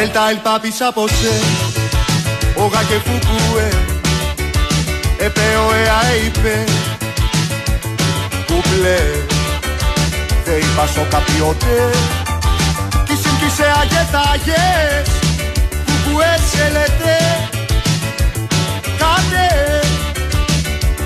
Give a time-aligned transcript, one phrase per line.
[0.00, 1.34] Ελτα el papi saposé,
[2.56, 3.68] όγα και φουκούε,
[5.18, 6.64] επέω εα είπε,
[8.46, 9.00] κουπλέ,
[10.44, 11.90] δε είπα σο καπιότε,
[13.04, 15.08] κι συμπτήσε αγετάγες,
[15.86, 17.16] κουκουέ σε λέτε,
[18.98, 19.48] κάτε,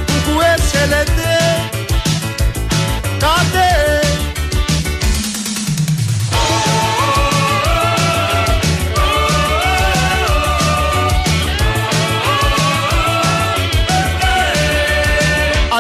[0.07, 1.33] κουκουέ σε λέτε,
[3.19, 4.02] κάτε,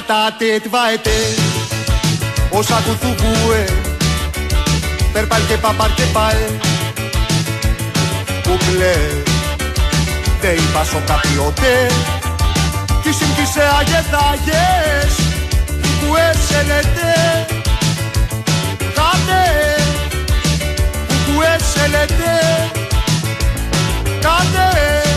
[0.03, 1.19] Atate tvaete
[2.51, 3.65] Όσα κουθουκούε
[5.13, 6.47] Περπάλ και παπάρ και πάε.
[8.43, 8.95] Κουκλέ
[10.41, 11.87] Δε είπα σο καπιότε
[13.03, 15.15] Κι συμπτήσε αγεθάγες
[15.67, 17.47] Κουκουέ σε λέτε
[18.79, 19.43] Κάτε
[21.09, 22.71] Κουκουέ σε λέτε
[24.21, 25.12] Κάτε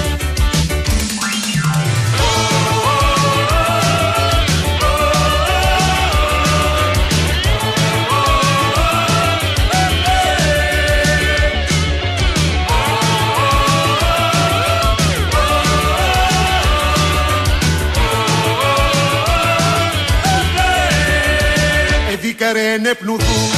[22.45, 23.49] Εδίκαρε νεπνουδού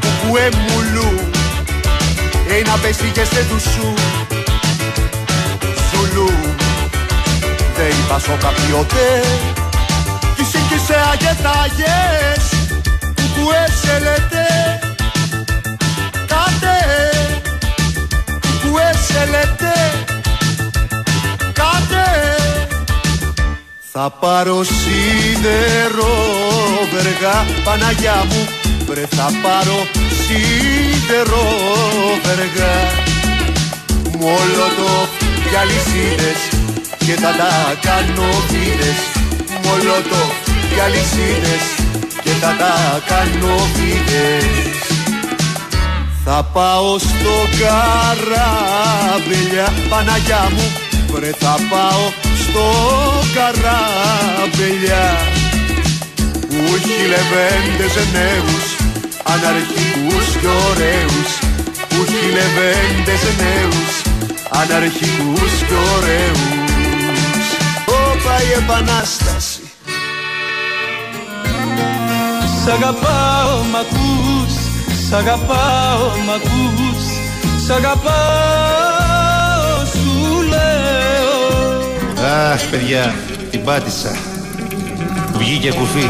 [0.00, 1.30] Κουκουέ μουλού
[2.58, 3.94] Ένα πέσηγε σε του σου
[5.90, 6.30] Σουλού
[7.76, 9.22] Δε είπας σο καπιότε
[10.36, 12.44] Κι σύγκυσε αγετάγες
[13.14, 14.46] Κουκουέ σε λέτε
[16.26, 16.76] Κάτε
[18.40, 19.28] Κουκουέ σε
[23.96, 26.14] θα πάρω σίδερο
[26.92, 28.42] βεργά Παναγιά μου.
[28.86, 29.78] Βρε θα πάρω
[30.22, 31.44] σίδερο
[32.24, 32.76] βεργά.
[34.18, 34.92] Μολότο
[35.50, 36.40] για λυσίδες
[36.98, 37.52] και θα τα
[37.86, 38.98] κάνω βίδες
[39.64, 40.22] Μολότο
[40.74, 41.64] για λυσίδες
[42.22, 42.74] και θα τα
[43.10, 44.46] κάνω βίδες
[46.24, 50.66] θα πάω στο καράβελια Παναγιά μου.
[51.12, 52.23] Βρε θα πάω
[52.54, 52.70] στο
[53.34, 55.04] καράβελια
[56.48, 58.64] που έχει λεβέντες νέους
[59.32, 61.30] αναρχικούς και ωραίους.
[61.88, 63.92] Που έχει λεβέντες νέους
[64.60, 67.46] αναρχικούς και ωραίους.
[67.86, 69.62] Όπα η επανάσταση.
[72.64, 74.52] Σ' αγαπάω μ' ακούς,
[75.08, 77.02] σ' αγαπάω μ' ακούς.
[77.66, 78.93] Σ' αγαπάω
[82.34, 83.14] Αχ, παιδιά,
[83.50, 84.16] την πάτησα.
[85.32, 86.08] Βγήκε κουφί.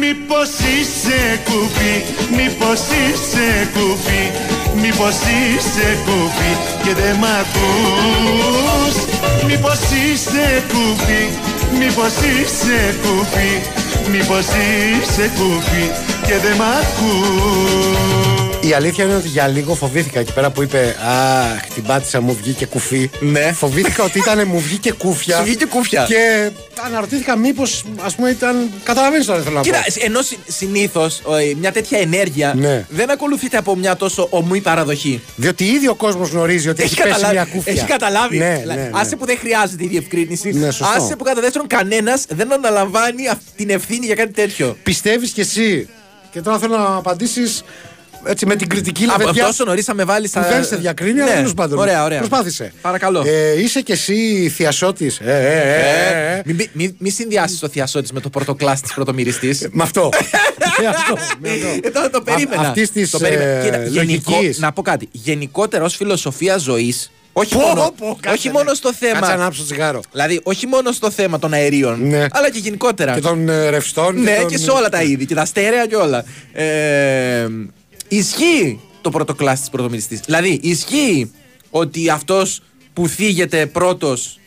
[0.00, 1.94] Μήπως είσαι κουφί,
[2.36, 4.24] μήπως είσαι κουφί
[4.80, 8.94] Μήπως είσαι κουφί και δεν μ' ακούς
[9.46, 11.22] Μήπως είσαι κουφί,
[11.78, 13.52] μήπως είσαι κουφί
[14.10, 15.90] Μήπως είσαι κουφί
[16.26, 20.96] και δεν μ' ακούς Η αλήθεια είναι ότι για λίγο φοβήθηκα εκεί πέρα που είπε
[21.06, 23.10] Αχ, την πάτησα, μου βγήκε κουφί.
[23.20, 23.52] Ναι.
[23.52, 25.36] Φοβήθηκα ότι ήταν μου βγήκε κούφια.
[25.36, 26.04] Σου βγήκε κούφια.
[26.08, 26.50] Και
[26.86, 28.70] αναρωτήθηκα μήπως ας πούμε ήταν.
[28.82, 30.04] Καταλαβαίνεις τώρα τι θέλω να Κοίτα, πω.
[30.04, 31.20] ενώ συνήθως
[31.60, 32.86] μια τέτοια ενέργεια Ναι.
[32.88, 35.20] δεν ακολουθείται από μια τόσο ομοή παραδοχή.
[35.36, 37.72] Διότι ήδη ο κόσμος γνωρίζει ότι έχει, πέσει μια κούφια.
[37.72, 38.38] Έχει καταλάβει.
[38.38, 38.90] Ναι, Δηλαδή, ναι, ναι.
[39.00, 40.50] Άσε που δεν χρειάζεται η διευκρίνηση.
[40.52, 40.98] Ναι, σωστό.
[41.02, 44.76] άσε που κατά δεύτερον κανένας δεν αναλαμβάνει αυ- την ευθύνη για κάτι τέτοιο.
[44.82, 45.88] Πιστεύεις κι εσύ.
[46.30, 47.62] Και τώρα θέλω να απαντήσεις
[48.26, 49.44] έτσι με την κριτική Από λαβεδιά.
[49.44, 51.76] τόσο νωρίς θα με βάλεις Που δεν σε διακρίνει, αλλά τέλος πάντων.
[51.76, 51.82] Ναι.
[51.82, 52.18] Ωραία, ωραία.
[52.18, 52.72] Προσπάθησε.
[52.80, 53.22] Παρακαλώ.
[53.26, 55.12] Ε, είσαι κι εσύ θειασότη.
[55.20, 56.42] Ε, ε, ε, ε, ε.
[56.44, 59.68] Μην μη, μη, μη συνδυάσεις το θειασότη με το πρωτοκλάστη της πρωτομυριστής.
[59.70, 60.08] Με αυτό.
[60.80, 61.14] με αυτό.
[61.40, 61.66] Με αυτό.
[61.82, 62.62] Εδώ το περίμενα.
[62.62, 63.50] Α- αυτής της, Το περίμενα.
[63.50, 64.58] ε, Κοίτα, γενικό- λογικής.
[64.58, 65.08] να πω κάτι.
[65.12, 67.10] Γενικότερα ω φιλοσοφίας ζωής.
[67.34, 68.52] Όχι, Πω, μόνο, πω, κάτσε, όχι ναι.
[68.52, 69.18] μόνο στο θέμα.
[69.20, 70.00] Κάτσε να άψω τσιγάρο.
[70.12, 72.26] Δηλαδή, όχι μόνο στο θέμα των αερίων, Ναι.
[72.30, 73.14] αλλά και γενικότερα.
[73.14, 74.20] Και των ε, ρευστών.
[74.22, 75.26] ναι, των- και σε όλα τα είδη.
[75.26, 76.24] Και τα στέρεα και όλα.
[76.52, 77.46] Ε,
[78.16, 80.20] ισχύει το πρωτοκλάστη της πρωτομυριστή.
[80.24, 81.30] Δηλαδή, ισχύει
[81.70, 82.60] ότι αυτός
[82.92, 84.38] που θίγεται πρώτος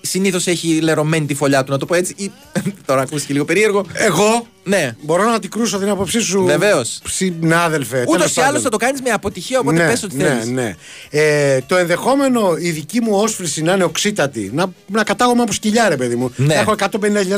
[0.00, 2.14] συνήθως έχει λερωμένη τη φωλιά του, να το πω έτσι.
[2.16, 2.30] Ή,
[2.86, 3.84] τώρα ακούστηκε λίγο περίεργο.
[3.92, 4.96] Εγώ Ναι.
[5.02, 6.44] μπορώ να την κρούσω την άποψή σου.
[6.44, 7.00] Βεβαίως.
[7.08, 8.04] Συνάδελφε.
[8.08, 8.62] Ούτως τέλος ή άλλως πάντων.
[8.62, 10.46] θα το κάνεις με αποτυχία, οπότε ναι, πες ό,τι ναι, θέλεις.
[10.48, 10.74] ναι.
[11.10, 15.88] Ε, το ενδεχόμενο η δική μου όσφρηση να είναι οξύτατη, να, να κατάγομαι από σκυλιά,
[15.88, 16.32] ρε παιδί μου.
[16.36, 16.46] Ναι.
[16.46, 16.88] Να έχω 150.000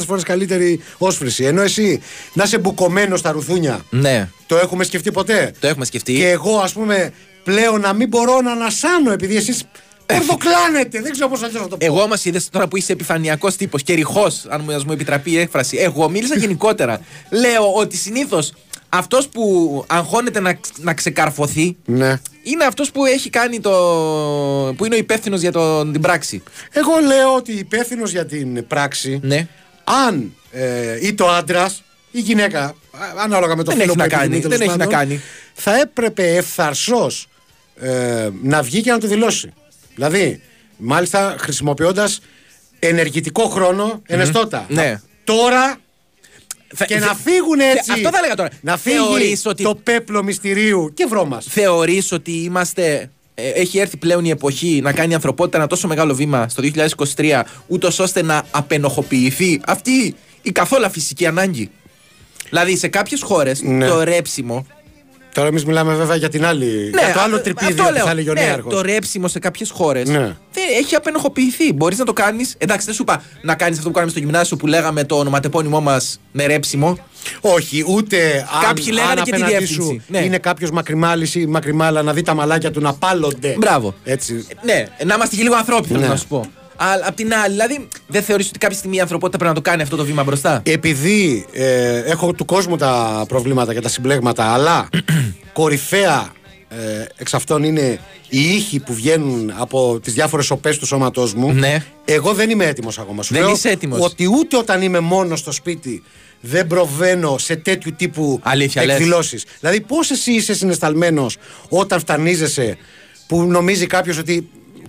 [0.07, 1.45] φορές καλύτερη όσφρηση.
[1.45, 2.01] Ενώ εσύ
[2.33, 3.85] να είσαι μπουκωμένος στα ρουθούνια.
[3.91, 6.15] Ναι, Το έχουμε σκεφτεί ποτέ; το έχουμε σκεφτεί.
[6.15, 7.13] Και εγώ, ας πούμε,
[7.45, 9.63] πλέον να μην μπορώ να ανασάνω επειδή εσείς.
[10.13, 11.87] Ορδοκλάνετε, δεν ξέρω πώς αλλιώ να το πω.
[11.87, 15.31] Εγώ όμω είδες τώρα που είσαι επιφανειακός τύπος και ρηχός, αν μου, ας μου επιτραπεί
[15.31, 15.77] η έκφραση.
[15.77, 17.01] Εγώ μίλησα γενικότερα.
[17.31, 18.53] Λέω ότι συνήθως
[18.89, 22.21] αυτός που αγχώνεται να, να ξεκαρφωθεί Ναι.
[22.43, 23.71] είναι αυτός που έχει κάνει το.
[24.77, 26.43] που είναι ο υπεύθυνος για το, την πράξη.
[26.73, 29.47] Εγώ λέω ότι υπεύθυνος για την πράξη, Ναι.
[30.07, 32.75] αν ε, είτε ο άντρας ή γυναίκα, α,
[33.23, 35.09] ανάλογα με το Δεν φίλο έχει που να κάνει, επιθυμεί, δεν τέλος έχει να πάντων,
[35.09, 35.21] κάνει.
[35.55, 37.11] Θα έπρεπε ευθαρσώ
[37.81, 39.53] ε, να βγει και να το δηλώσει.
[39.95, 40.41] Δηλαδή,
[40.77, 42.21] μάλιστα χρησιμοποιώντας
[42.79, 44.67] ενεργητικό χρόνο, ενεστώτα.
[44.69, 45.01] Ναι.
[45.25, 45.77] Τώρα
[46.75, 47.93] Θα- και θε- να φύγουν θε- έτσι.
[47.93, 48.49] Αυτό θα έλεγα τώρα.
[48.61, 51.47] Να φύγει Θεωρείς ότι- το πέπλο μυστηρίου και βρώμας.
[51.51, 53.11] Θεωρείς ότι είμαστε.
[53.35, 56.63] ε, έχει έρθει πλέον η εποχή να κάνει η ανθρωπότητα ένα τόσο μεγάλο βήμα στο
[56.63, 61.71] 2023, ούτως ώστε να απενοχοποιηθεί αυτή η καθόλου φυσική ανάγκη;
[62.49, 63.87] Δηλαδή σε κάποιες χώρες Ναι.
[63.89, 64.67] το ρέψιμο.
[65.35, 66.91] Τώρα εμείς μιλάμε βέβαια για την άλλη.
[66.99, 68.05] για το άλλο α- τρυπίδι αυτό που λέω.
[68.05, 68.73] θα έλεγε ο Ναι, νέαρχος.
[68.75, 70.37] Το ρέψιμο σε κάποιες χώρες Ναι.
[70.81, 71.73] έχει απενοχοποιηθεί.
[71.73, 72.55] Μπορείς να το κάνεις.
[72.59, 75.81] Εντάξει, δεν σου είπα να κάνεις αυτό που κάναμε στο γυμνάσιο που λέγαμε το ονοματεπώνυμό
[75.81, 76.99] μας με ρέψιμο.
[77.41, 79.83] Όχι, ούτε αν, Κάποιοι λέγανε αν και τη απέναντί διεύθυνση.
[79.83, 80.19] σου Ναι.
[80.19, 83.55] είναι κάποιος μακριμάλη ή μακριμάλα να δει τα μαλάκια του να πάλλονται.
[83.59, 83.95] Μπράβο.
[84.05, 84.47] Έτσι.
[84.63, 86.07] Ναι, να είμαστε και λίγο ανθρώποι, θέλω Ναι.
[86.07, 86.47] να σου πω.
[86.85, 89.71] Αλλά απ' την άλλη, δηλαδή, δεν θεωρείς ότι κάποια στιγμή η ανθρωπότητα πρέπει να το
[89.71, 94.45] κάνει αυτό το βήμα μπροστά; Επειδή ε, έχω του κόσμου τα προβλήματα και τα συμπλέγματα,
[94.53, 94.89] αλλά
[95.53, 96.33] κορυφαία
[96.69, 97.99] ε, εξ αυτών είναι
[98.29, 101.53] οι ήχοι που βγαίνουν από τις διάφορες οπέ του σώματός μου.
[101.53, 101.85] Ναι.
[102.05, 103.23] Εγώ δεν είμαι έτοιμος ακόμα.
[103.23, 104.01] Σου Δεν λέω είσαι έτοιμος.
[104.01, 106.03] Ότι ούτε όταν είμαι μόνος στο σπίτι
[106.41, 108.97] δεν προβαίνω σε τέτοιου τύπου Αλήθεια λες.
[108.97, 109.45] εκδηλώσεις.
[109.61, 111.27] Δηλαδή, πώς εσύ είσαι συναισθαλμένο
[111.69, 112.77] όταν φτανίζεσαι
[113.27, 114.49] που νομίζει κάποιος ότι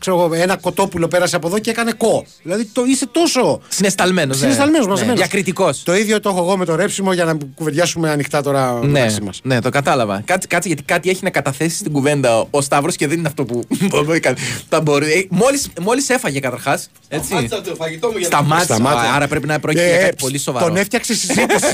[0.10, 2.26] ξέρω, εγώ, ένα κοτόπουλο πέρασε από εδώ και έκανε κο.
[2.44, 3.62] Δηλαδή το είσαι τόσο.
[3.68, 4.34] Συναισθαλμένο.
[4.34, 5.18] Συναισθαλμένο μαζεμένος.
[5.20, 5.84] Διακριτικός.
[5.84, 9.22] Το ίδιο το έχω εγώ με το ρέψιμο για να κουβεντιάσουμε ανοιχτά τώρα Ναι, μεταξύ
[9.22, 9.40] μας.
[9.44, 10.22] ναι, το κατάλαβα.
[10.26, 13.46] Κάτσε, κάτσε γιατί κάτι έχει να καταθέσει στην κουβέντα ο Σταύρος και δεν είναι αυτό
[13.46, 13.64] που
[14.70, 15.28] θα μπορεί.
[15.32, 16.90] Μόλις μόλις έφαγε καταρχάς.
[17.24, 18.74] Σταμάτησα το φαγητό μου για να Σταμάτησε.
[18.74, 19.12] Σταμάτησε.
[19.16, 20.66] Άρα πρέπει να πρόκειται για κάτι πολύ σοβαρό.
[20.66, 21.72] Ε, Τον έφτιαξε συζήτηση.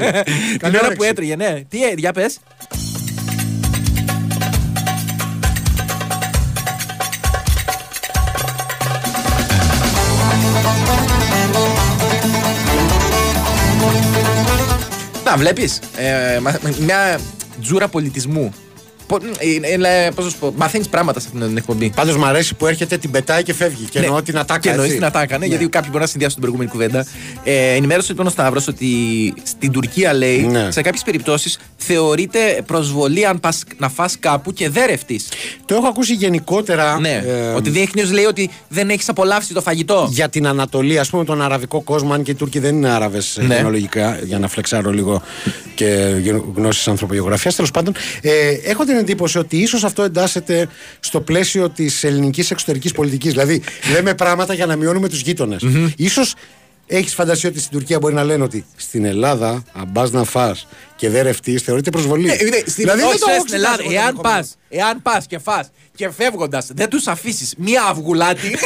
[0.51, 0.95] Την Καλή ώρα όρεξη.
[0.97, 1.61] που έτρεγε, ναι.
[1.69, 2.37] Τι, ε, για πες.
[15.29, 17.19] Να, βλέπεις, ε, μα- μια
[17.61, 18.53] τζούρα πολιτισμού.
[19.09, 21.91] Πώς να σου πω, μαθαίνεις πράγματα σε αυτήν την εκπομπή.
[21.95, 23.83] Πάντως μου αρέσει που έρχεται, την πετάει και φεύγει.
[23.89, 24.53] Και εννοώ την ατάκα.
[24.53, 24.59] Ναι.
[24.59, 24.97] Και εννοείς έτσι.
[24.97, 25.45] την ατάκα, ναι, Ναι.
[25.45, 27.05] γιατί κάποιοι μπορεί να συνδυάσουν την προηγούμενη κουβέντα.
[27.43, 28.87] Ε, ενημέρωσε λοιπόν ο Σταύρος ότι
[29.43, 30.71] στην Τουρκία λέει Ναι.
[30.71, 35.27] σε κάποιες περιπτώσεις θεωρείται προσβολή αν πας να φας κάπου και δεν ρευτείς.
[35.65, 36.99] Το έχω ακούσει γενικότερα.
[36.99, 37.23] Ναι.
[37.27, 40.07] ε, ότι δείχνει λέει ότι δεν έχεις απολαύσει το φαγητό.
[40.11, 43.39] για την Ανατολή, ας πούμε, τον αραβικό κόσμο, αν και οι Τούρκοι δεν είναι Άραβες
[43.41, 43.55] Ναι.
[43.55, 45.21] γενολογικά, για να φλεξάρω λίγο
[45.75, 45.85] και
[46.55, 47.55] γνώσεις ανθρωπογεωγραφίας.
[47.55, 48.31] Τέλος πάντων, ε,
[48.63, 50.67] έχω την εντύπωση ότι ίσως αυτό εντάσσεται
[50.99, 53.31] στο πλαίσιο της ελληνικής εξωτερικής πολιτικής.
[53.31, 53.61] Δηλαδή,
[53.93, 55.63] λέμε πράγματα για να μειώνουμε τους γείτονες.
[56.09, 56.21] σω
[56.91, 60.55] έχεις φαντασία ότι στην Τουρκία μπορεί να λένε ότι στην Ελλάδα, αν πα να φά
[60.95, 62.25] και δεν ρευτείς, θεωρείται προσβολή.
[62.25, 64.07] Ναι, είναι- στην, δηλαδή, όχι, δεν το ρε, έχω στην Ελλάδα, εξετάσει εγώ το εάν
[64.07, 64.35] ενδεχόμενο.
[64.39, 68.47] πας, εάν πας και φας και φεύγοντας δεν τους αφήσεις μία αυγουλάτη.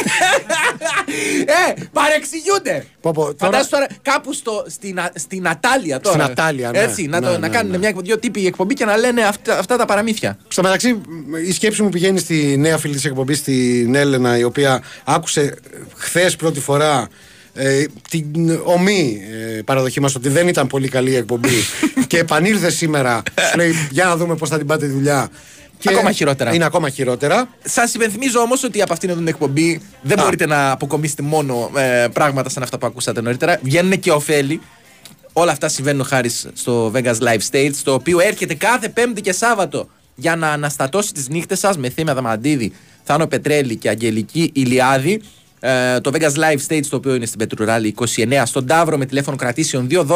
[1.76, 2.86] ε, παρεξηγούνται.
[3.00, 6.18] Πω, πω, τώρα- Φαντάσου τώρα κάπου στο, στην, Α- στην Ατάλια τώρα.
[6.22, 6.78] Στην Ατάλια, ναι.
[6.78, 7.54] Έτσι, να, Ναι, το, ναι, να ναι.
[7.56, 10.38] κάνουν μια, δύο τύποι εκπομπή και να λένε αυτά, αυτά τα παραμύθια.
[10.48, 11.00] Στο μεταξύ,
[11.46, 15.54] η σκέψη μου πηγαίνει στη νέα φίλη της εκπομπής, την Έλενα, η οποία άκουσε
[15.96, 17.08] χθες πρώτη φορά
[17.54, 19.20] ε, την ομή
[19.56, 21.48] ε, παραδοχή μας ότι δεν ήταν πολύ καλή η εκπομπή
[22.06, 23.22] και επανήλθε σήμερα.
[23.50, 25.28] Σου λέει, για να δούμε πώς θα την πάτε τη δουλειά.
[25.78, 26.54] Και Ακόμα χειρότερα.
[26.54, 27.48] Είναι ακόμα χειρότερα.
[27.64, 30.22] Σας υπενθυμίζω όμως ότι από αυτήν εδώ την εκπομπή δεν Α.
[30.22, 33.58] μπορείτε να αποκομίσετε μόνο ε, πράγματα σαν αυτά που ακούσατε νωρίτερα.
[33.62, 34.60] Βγαίνουν και ωφέλη.
[35.32, 39.88] Όλα αυτά συμβαίνουν χάρης στο Vegas Live Stage, το οποίο έρχεται κάθε Πέμπτη και Σάββατο
[40.14, 42.72] για να αναστατώσει τις νύχτες σας με Θήμια Δαμαντίδη,
[43.04, 45.20] Θάνο Πετρέλη και Αγγελική Ηλιάδη.
[45.66, 49.36] Ε, το Vegas Live Stage, το οποίο είναι στην Πετρουράλη 29, στον Ταύρο με τηλέφωνο
[49.36, 50.08] κρατήσεων 212-214-5050.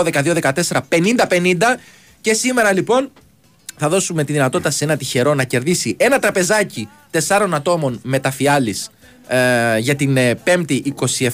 [2.20, 3.10] Και σήμερα λοιπόν
[3.76, 8.90] θα δώσουμε τη δυνατότητα σε ένα τυχερό να κερδίσει ένα τραπεζάκι τεσσάρων ατόμων μεταφιάλης
[9.28, 10.80] ε, για την ε, 5η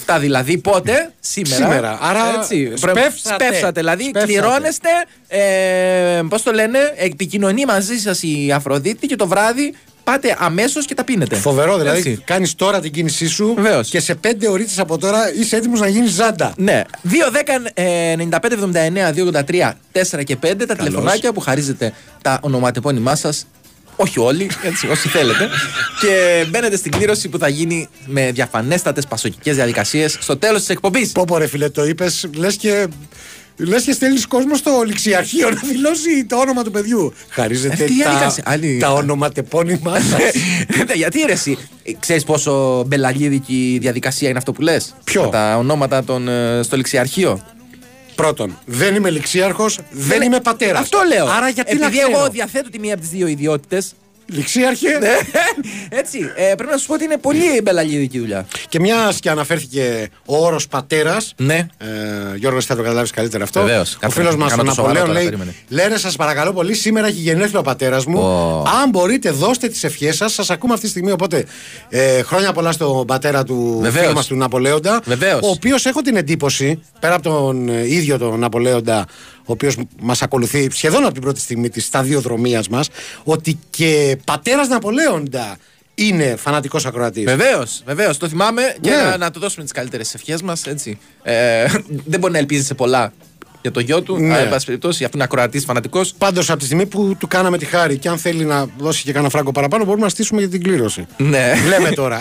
[0.07, 1.99] 27 δηλαδή πότε; Σήμερα Σήμερα.
[2.01, 2.43] Άρα
[2.75, 3.45] σπεύσατε.
[3.45, 4.33] σπεύσατε δηλαδή Σπεύσατε.
[4.33, 4.89] κληρώνεστε
[5.29, 10.95] ε, πώς το λένε επικοινωνεί μαζί σας η Αφροδίτη και το βράδυ πάτε αμέσως και
[10.95, 11.99] τα πίνετε Φοβερό, δηλαδή.
[11.99, 12.23] Έτσι.
[12.25, 13.89] Κάνεις τώρα την κίνησή σου Βεβαίως.
[13.89, 16.53] και σε πέντε ώρε από τώρα είσαι έτοιμος να γίνεις ζάντα.
[16.57, 16.83] Ναι.
[17.03, 21.93] 2, 10, 95, 79, 283, 4 και 5 τα τηλεφωνάκια που χαρίζετε
[22.23, 23.47] τα ονοματεπώνυμά σας.
[23.97, 25.49] Όχι όλοι, έτσι, όσοι θέλετε.
[26.01, 31.13] και μπαίνετε στην κλήρωση που θα γίνει με διαφανέστατες πασοκικές διαδικασίες στο τέλος της εκπομπής.
[31.13, 32.87] Πω πω ρε φίλε το είπες, λες και...
[33.57, 37.13] Λες και στέλνεις κόσμο στο ληξιαρχείο να δηλώσει το όνομα του παιδιού.
[37.29, 40.17] Χαρίζεται Ε, τι τα, διαδικασία, άλλη- τα ονοματεπώνυμά σα.
[40.85, 41.59] Ναι, Γιατί ρε εσύ,
[42.01, 47.43] ξέρεις πόσο μπελαγίδικη διαδικασία είναι αυτό που λες; Ποιο; Τα ονόματα των, ε, στο ληξιαρχείο.
[48.15, 50.81] Πρώτον, δεν είμαι ληξίαρχος, δεν είμαι πατέρας.
[50.81, 51.27] Αυτό λέω.
[51.27, 53.93] Άρα γιατί Επειδή να ξέρω; εγώ διαθέτω τη μία από τις δύο ιδιότητες.
[54.27, 54.89] Ληξίαρχε.
[55.89, 56.19] Έτσι.
[56.35, 58.47] Ε, πρέπει να σου πω ότι είναι πολύ μπελαλίδικη δουλειά.
[58.69, 61.35] Και μιας και αναφέρθηκε ο όρος πατέρας.
[61.37, 61.55] Ναι.
[61.55, 63.61] Ε, Γιώργος, θα το καταλάβεις καλύτερα αυτό.
[63.61, 63.95] Βεβαίως.
[63.95, 65.55] Ο Κάτσε φίλος να μας, κάνω ο το σοβαρό Ναπολέον, τώρα, λέει: περίμενε.
[65.69, 68.19] Λένε, σας παρακαλώ πολύ, σήμερα έχει γενέθλιο ο πατέρας μου.
[68.19, 68.65] Ω.
[68.83, 70.33] Αν μπορείτε, δώστε τις ευχές σας.
[70.33, 71.11] Σας ακούμε αυτή τη στιγμή.
[71.11, 71.45] Οπότε,
[71.89, 74.03] ε, χρόνια πολλά στον πατέρα του Βεβαίως.
[74.05, 75.01] φίλου μας του Ναπολέοντα.
[75.05, 75.41] Βεβαίως.
[75.43, 79.07] Ο οποίος έχω την εντύπωση, πέρα από τον ε, ίδιο τον Ναπολέοντα,
[79.47, 82.89] ο οποίος μας ακολουθεί σχεδόν από την πρώτη στιγμή της σταδιοδρομίας μας,
[83.25, 85.57] ότι και πατέρας Ναπολέοντα
[85.95, 87.25] είναι φανατικός ακροατής.
[87.25, 88.19] Βεβαίως, βεβαίως.
[88.19, 88.97] Το θυμάμαι και Ναι.
[88.97, 90.63] να, να του δώσουμε τις καλύτερες ευχές μας.
[91.23, 91.67] Ε,
[92.05, 93.13] δεν μπορεί να ελπίζει σε πολλά
[93.63, 94.17] για το γιο του.
[94.19, 94.35] Ναι.
[94.35, 96.15] Αλλά, εν πάση περιπτώσει, αυτό είναι ακροατής φανατικός.
[96.19, 99.13] Πάντως από τη στιγμή που του κάναμε τη χάρη και αν θέλει να δώσει και
[99.13, 101.07] κανένα φράγκο παραπάνω, μπορούμε να στήσουμε για την κλήρωση.
[101.17, 101.53] Ναι.
[101.69, 102.21] Λέμε τώρα.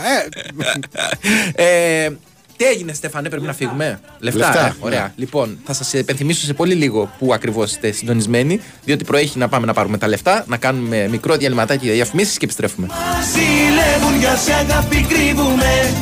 [1.56, 2.10] Ε, ε,
[2.58, 4.40] τι έγινε, Στέφανε, πρέπει να φύγουμε; Λεφτά.
[4.40, 5.02] Λεφτά, ε, ωραία.
[5.02, 5.12] ναι.
[5.16, 9.66] Λοιπόν, θα σας υπενθυμίσω σε πολύ λίγο που ακριβώς είστε συντονισμένοι, διότι προέχει να πάμε
[9.66, 12.88] να πάρουμε τα λεφτά, να κάνουμε μικρό διαλυματάκι για διαφημίσεις και επιστρέφουμε.
[13.34, 15.94] Ζηλεύουν για σε αγάπη κρύβουμε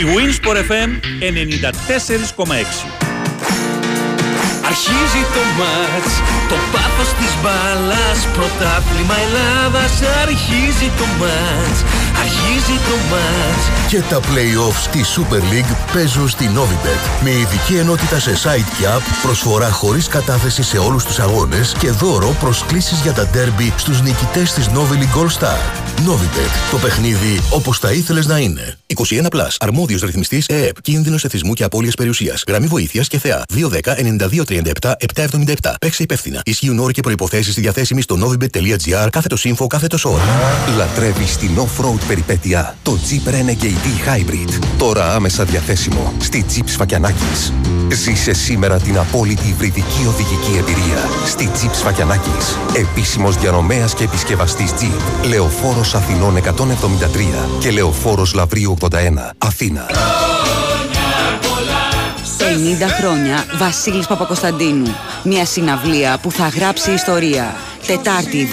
[0.00, 3.10] Η Winsport FM 94,6
[4.70, 6.12] Αρχίζει το μάτς,
[6.48, 9.92] το πάθος της μπάλας Πρωτάθλημα Ελλάδας
[10.22, 11.78] Αρχίζει το μάτς,
[12.18, 17.22] αρχίζει το μάτς Και τα play-offs στη Super League παίζουν στη Novibet.
[17.24, 21.90] Με ειδική ενότητα σε site και app, προσφορά χωρίς κατάθεση σε όλους τους αγώνες και
[21.90, 25.58] δώρο προσκλήσεις για τα derby στους νικητές της Novi League All Star.
[26.06, 26.70] Novibet.
[26.70, 28.78] Το παιχνίδι όπως θα ήθελες να είναι.
[28.86, 29.56] 21 Plus.
[29.58, 30.80] Αρμόδιος ρυθμιστής ΕΕΠ.
[30.80, 32.44] Κίνδυνος εθισμού και απώλειας περιουσίας.
[32.48, 33.42] Γραμμή βοήθειας και θεά.
[33.54, 35.74] 210-9237-777.
[35.80, 36.40] Παίξε υπεύθυνα.
[36.44, 40.22] Ισχύουν όροι και προϋποθέσεις στη διαθέσιμη στο novibet.gr κάθετος info κάθετος ώρα.
[40.76, 44.58] Λατρεύεις την off-road περιπέτεια, το Jeep Renegade Hybrid.
[44.78, 47.52] Τώρα άμεσα διαθέσιμο στη Jeep Σφακιανάκης.
[47.92, 52.58] Ζήσε σήμερα την απόλυτη υβριδική οδηγική εμπειρία στη Jeep Σφακιανάκης.
[52.76, 55.28] Επίσημος διανομέας και επισκευαστής Jeep.
[55.28, 59.30] Λεωφόρος Αθηνών 173 και Λεωφόρος Λαβρίου 81.
[59.38, 59.86] Αθήνα.
[62.60, 64.96] 50 χρόνια Βασίλης Παπακοσταντίνου.
[65.22, 67.54] Μια συναυλία που θα γράψει ιστορία.
[67.86, 68.48] Τετάρτη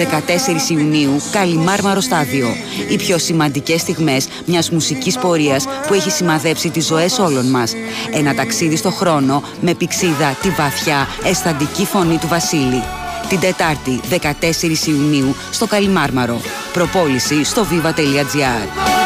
[0.69, 2.47] 14 Ιουνίου, Καλιμάρμαρο Στάδιο.
[2.89, 7.73] Οι πιο σημαντικές στιγμές μιας μουσικής πορείας που έχει σημαδέψει τις ζωές όλων μας.
[8.11, 12.83] Ένα ταξίδι στο χρόνο με πηξίδα τη βαθιά, αισθαντική φωνή του Βασίλη.
[13.29, 16.41] Την Τετάρτη 14 Ιουνίου στο Καλιμάρμαρο.
[16.73, 18.96] Προπόληση στο viva.gr.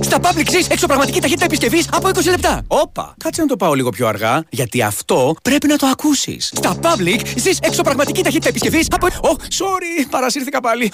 [0.00, 2.62] Στα Public Sis εξωπραγματική ταχύτητα επισκευής από 20 λεπτά.
[2.66, 6.52] Όπα, κάτσε να το πάω λίγο πιο αργά, γιατί αυτό πρέπει να το ακούσεις.
[6.56, 9.06] Στα Public Sis εξωπραγματική ταχύτητα επισκευής από.
[9.06, 10.92] Ω, sorry, παρασύρθηκα πάλι.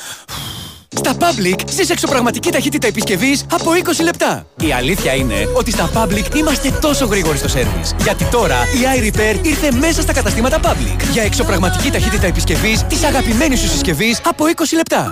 [0.97, 4.47] Στα Public σεις εξωπραγματική ταχύτητα επισκευής από 20 λεπτά.
[4.61, 7.94] Η αλήθεια είναι ότι στα Public είμαστε τόσο γρήγοροι στο σερβις.
[8.02, 11.02] Γιατί τώρα η iRepair ήρθε μέσα στα καταστήματα Public.
[11.12, 15.06] Για εξωπραγματική ταχύτητα επισκευής της αγαπημένης σου συσκευής από 20 λεπτά.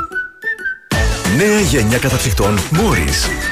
[1.37, 3.51] Νέα γενιά καταψυκτών Morris.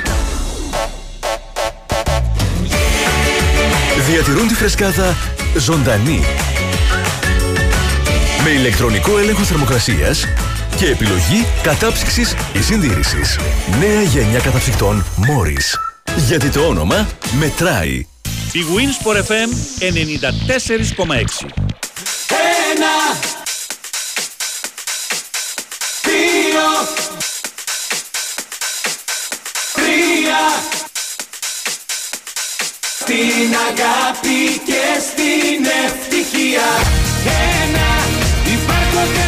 [4.09, 5.17] Διατηρούν τη φρεσκάδα
[5.57, 6.25] ζωντανή.
[8.45, 10.25] Με ηλεκτρονικό έλεγχο θερμοκρασίας
[10.77, 13.39] και επιλογή κατάψυξης ή συντήρησης.
[13.81, 15.79] Νέα γενιά καταψυκτών Morris.
[16.17, 18.07] Γιατί το όνομα μετράει.
[18.53, 19.49] Η Winsport FM
[19.79, 21.47] 94,6
[22.73, 22.95] Ένα
[26.03, 26.69] Δύο
[29.75, 30.39] Τρία
[33.09, 36.69] Στην αγάπη και στην ευτυχία.
[37.63, 37.89] Ένα
[38.55, 39.28] Υπάρχω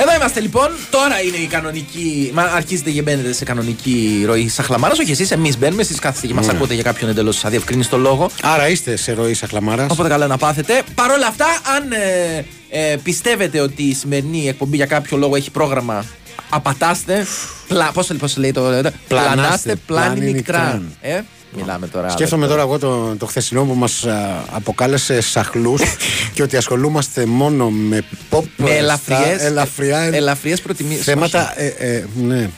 [0.00, 0.68] Εδώ είμαστε λοιπόν.
[0.90, 2.30] Τώρα είναι η κανονική.
[2.34, 4.98] Μα αρχίζετε και μπαίνετε σε κανονική ροή σαχλαμάρας.
[4.98, 5.82] Όχι εσείς, εμείς μπαίνουμε.
[5.82, 6.52] Εσείς κάθεστε και μας Ναι.
[6.56, 8.30] ακούτε για κάποιον εντελώς αδιευκρίνηστο λόγο.
[8.42, 9.90] Άρα είστε σε ροή σαχλαμάρας.
[9.90, 10.82] Οπότε καλά να πάθετε.
[10.94, 12.44] Παρ' όλα αυτά, αν ε,
[12.92, 16.04] ε, πιστεύετε ότι η σημερινή εκπομπή για κάποιο λόγο έχει πρόγραμμα,
[16.48, 17.26] απατάστε.
[17.68, 18.60] Πλα, πώς, πώς λέει το.
[18.60, 20.62] Πλανάστε, Πλανάστε, πλάνη πλάνη νικτράν.
[20.64, 20.96] νικτράν.
[21.00, 21.20] Ε,
[21.56, 22.08] μιλάμε τώρα.
[22.08, 25.82] Σκέφτομαι τώρα εγώ το, το χθεσινό που μας α, αποκάλεσε σαχλούς
[26.34, 31.04] και ότι ασχολούμαστε μόνο με pop Με ελαφριές, στα ελαφριά ελαφριές προτιμίες.
[31.04, 31.60] θέματα.
[31.60, 32.50] Ε, ε, ναι.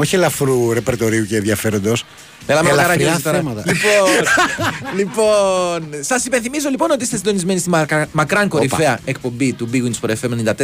[0.00, 2.04] Όχι ελαφρού ρεπερτορίου και ενδιαφέροντος.
[2.46, 3.36] Έλα με ελαφριά καραγιόζη τώρα.
[3.36, 3.62] θέματα.
[3.66, 4.10] Λοιπόν,
[4.98, 10.08] λοιπόν σας υπενθυμίζω λοιπόν ότι είστε συντονισμένοι στη μακρα- μακράν κορυφαία εκπομπή του Big Wins
[10.08, 10.54] for FM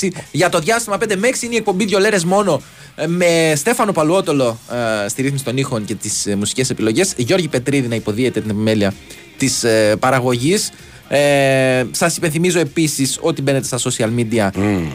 [0.00, 0.08] 94,6.
[0.30, 2.62] Για το διάστημα 5 με 6 είναι η εκπομπή δύο λέρες μόνο
[2.96, 4.58] ε, με Στέφανο Παλουότολο
[5.04, 7.12] ε, στη ρύθμιση των ήχων και τις ε, μουσικές επιλογές.
[7.16, 8.94] Γιώργη Πετρίδη να υποδίεται την επιμέλεια
[9.38, 10.70] της ε, παραγωγής.
[11.08, 14.50] Ε, Σας υπενθυμίζω επίσης ότι μπαίνετε στα social media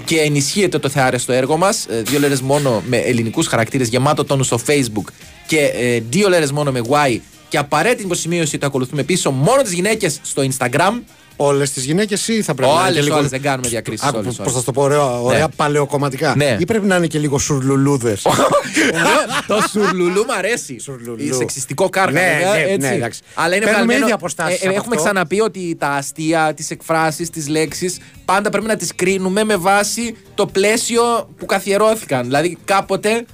[0.06, 1.88] και ενισχύετε το θεάρεστο έργο μας.
[2.04, 5.12] Δύο λέρες μόνο με ελληνικούς χαρακτήρες γεμάτο τόνο στο Facebook
[5.48, 7.20] και ε, δύο λέρες μόνο με Y.
[7.50, 11.02] Και απαραίτητη υποσημείωση ότι ακολουθούμε πίσω μόνο τις γυναίκες στο Instagram.
[11.36, 12.86] Όλες τις γυναίκες ή θα πρέπει να είναι.
[12.88, 13.18] Όλες, και λίγο...
[13.18, 14.08] όλε, δεν κάνουμε διακρίσεις.
[14.44, 15.46] Πώς θα το πω, ωραία, ωραία Ναι.
[15.56, 16.34] παλαιοκομματικά.
[16.38, 16.58] Ναι.
[16.60, 18.22] Ή πρέπει να είναι και λίγο σουρλουλούδες.
[19.48, 20.80] το σουρλουλού μ' αρέσει.
[20.80, 21.34] Σουρλουλού.
[21.36, 22.78] Σεξιστικό κάρκα, Ναι, βέβαια, ναι, έτσι.
[22.88, 23.22] ναι, εντάξει.
[23.34, 25.06] Αλλά είναι Παίρνουμε βγαλμένο- ήδη αποστάσεις ε, ε, από Έχουμε αυτό.
[25.08, 30.16] ξαναπεί ότι τα αστεία, τις εκφράσεις, τις λέξεις πάντα πρέπει να τις κρίνουμε με βάση
[30.36, 31.02] το πλαίσιο
[31.38, 32.24] που καθιερώθηκαν.
[32.24, 33.26] Δηλαδή κάποτε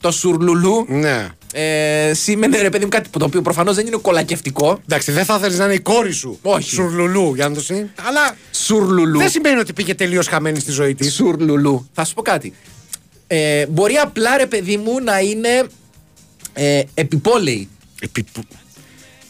[0.00, 1.28] το σουρλουλού ναι.
[1.52, 4.80] ε, σήμαινε ρε παιδί μου κάτι που το οποίο προφανώς δεν είναι κολακευτικό.
[4.84, 6.38] Εντάξει, δεν θα ήθελε να είναι η κόρη σου.
[6.42, 6.70] Όχι.
[6.70, 7.88] Σουρλουλού, για να το συν.
[8.08, 9.18] Αλλά Σουρλουλού.
[9.18, 11.14] δεν σημαίνει ότι πήγε τελείως χαμένη στη ζωή της.
[11.14, 11.88] Σουρλουλού.
[11.92, 12.52] Θα σου πω κάτι.
[13.26, 15.66] Ε, μπορεί απλά ρε παιδί μου να είναι
[16.52, 17.68] ε, επιπόλαιη.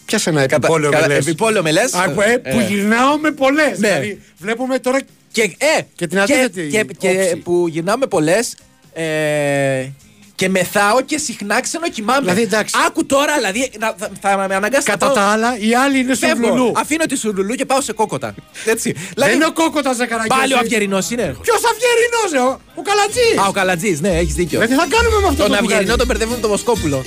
[0.05, 2.67] Πιάσε ένα επιπόλαιο Κατα- με λες; επιπόλαιο με λες; Α, που, ε, που Ε.
[2.69, 3.79] γυρνάω με πολλές.
[3.79, 3.89] Ναι.
[3.89, 5.01] Δηλαδή, βλέπουμε τώρα
[5.33, 7.37] Και, ε, Και την αντίθετη και, και όψη.
[7.37, 8.57] που γυρνάμε πολλές.
[8.93, 9.89] Ε,
[10.38, 12.21] και μεθάω και συχνά ξενοκοιμάμαι.
[12.21, 12.75] Δηλαδή, εντάξει.
[12.87, 15.99] Άκου τώρα, δηλαδή να- θα, θα με αναγκάσει να Κατά πάω- τα άλλα, οι άλλοι
[15.99, 16.47] είναι Φεύγω.
[16.47, 16.73] σουρλουλού.
[16.76, 18.35] Αφήνω τη σουρλουλού και πάω σε κόκοτα.
[18.64, 18.95] Έτσι.
[19.16, 20.40] Δεν είναι ο κόκοτας Ζακαραγιώτη.
[20.40, 21.37] Πάλι ο Αυγερινός είναι.
[21.42, 23.38] Ποιος Αυγερινός, ο, ο Καλατζής.
[23.38, 24.61] Α, ο Καλατζής, ναι, έχεις δίκιο.
[24.62, 27.04] Ε, τι θα κάνουμε με αυτό Τον το Αυγερινό μπουγάδι; τον μπερδεύουν με τον Βοσκόπουλο.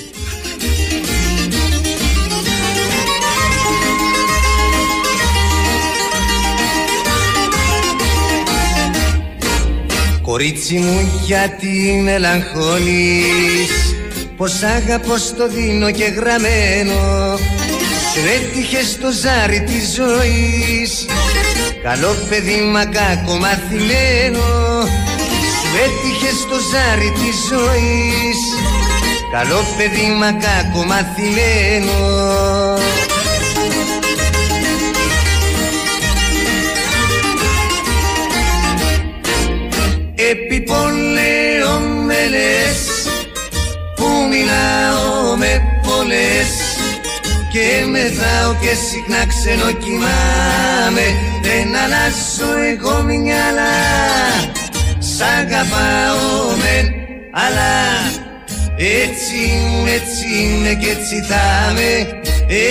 [10.32, 13.96] Κορίτσι μου γιατί μελαγχολείς
[14.38, 17.38] Πως αγαπώ στο δίνω και γραμμένο.
[18.14, 21.06] Σου έτυχε στο ζάρι της ζωής.
[21.84, 24.46] Καλό παιδί μα κακό μαθημένο.
[25.60, 28.40] Σου έτυχε στο ζάρι της ζωής.
[29.32, 32.00] Καλό παιδί μα κακό μαθημένο
[42.32, 42.80] με λες
[43.96, 46.52] Που μιλάω με πολλές
[47.52, 51.08] Και μεθάω και συχνά ξενοκοιμάμαι.
[51.42, 53.78] Δεν αλλάζω εγώ μυαλά
[55.00, 56.86] Σ' αγαπάω μεν
[57.34, 57.74] Αλλά
[58.78, 62.22] έτσι ήμουν, έτσι είναι και έτσι θα είμαι.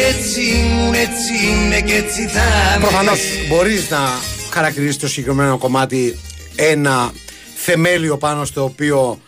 [0.08, 2.87] Έτσι ήμουν, έτσι είναι και έτσι θα είμαι.
[2.87, 3.98] Προφανώς μπορείς να
[4.50, 6.18] χαρακτηρίσει το συγκεκριμένο κομμάτι
[6.56, 7.12] ένα
[7.54, 9.20] θεμέλιο πάνω στο οποίο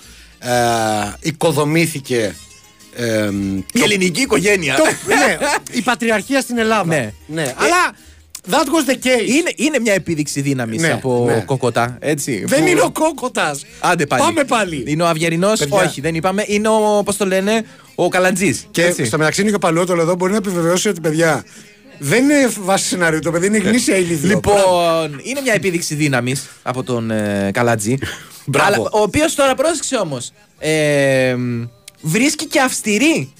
[0.42, 2.34] ε, οικοδομήθηκε
[2.96, 3.30] ε,
[3.72, 4.74] Η ελληνική οικογένεια.
[4.76, 5.38] το- ναι,
[5.70, 6.84] η πατριαρχία στην Ελλάδα.
[6.86, 7.12] Ναι.
[7.26, 7.54] ναι.
[7.56, 7.94] Αλλά
[8.50, 9.28] that was the case.
[9.28, 11.40] Είναι, είναι μια επίδειξη δύναμης Ναι, από ναι.
[11.46, 11.96] κοκοτά.
[12.00, 13.64] Έτσι, Δεν που- είναι ο κόκοτας.
[13.80, 14.22] Άντε πάλι.
[14.22, 14.84] Πάμε πάλι.
[14.86, 15.58] Είναι ο Αυγερινός.
[15.58, 15.76] Παιδιά.
[15.82, 16.44] Όχι, δεν είπαμε.
[16.46, 18.60] Είναι ο, πώς το λένε, ο Καλαντζή.
[18.70, 21.44] Και στο μεταξύ είναι και ο Παλαιότολο εδώ μπορεί να επιβεβαιώσει ότι παιδιά
[22.04, 23.18] δεν είναι βάση σενάριου.
[23.20, 24.28] Το παιδί είναι γνήσια ηλικία.
[24.28, 27.98] Λοιπόν, είναι μια επίδειξη δύναμης από τον ε, Καλατζή.
[28.46, 28.72] Μπράβο.
[28.74, 30.32] Αλλά, ο οποίος τώρα πρόσεξε όμως.
[30.58, 31.36] Ε,
[32.00, 33.32] βρίσκει και αυστηρή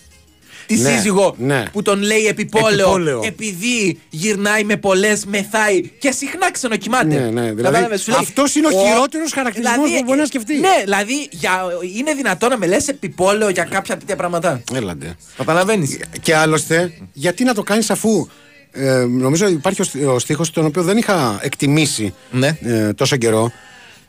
[0.66, 1.62] τη Ναι, σύζυγο ναι.
[1.72, 3.20] που τον λέει επιπόλαιο, Επιπόλαιο.
[3.24, 7.04] επειδή γυρνάει με πολλές, μεθάει και συχνά ξενοκοιμάται.
[7.04, 10.58] Ναι, ναι, δηλαδή, Κατάλαβες, σου λέει, αυτός είναι ο χειρότερος χαρακτηρισμός που μπορεί να σκεφτεί.
[10.58, 11.62] Ναι, δηλαδή για,
[11.96, 14.62] είναι δυνατό να με λες επιπόλαιο για κάποια τέτοια πράγματα.
[14.74, 15.16] Έλαντε.
[15.36, 15.98] Καταλαβαίνεις.
[16.22, 18.26] Και άλλωστε, γιατί να το κάνεις αφού.
[18.72, 22.56] Ε, νομίζω υπάρχει ο, στί- ο στίχος τον οποίο δεν είχα εκτιμήσει Ναι.
[22.62, 23.52] ε, τόσο καιρό.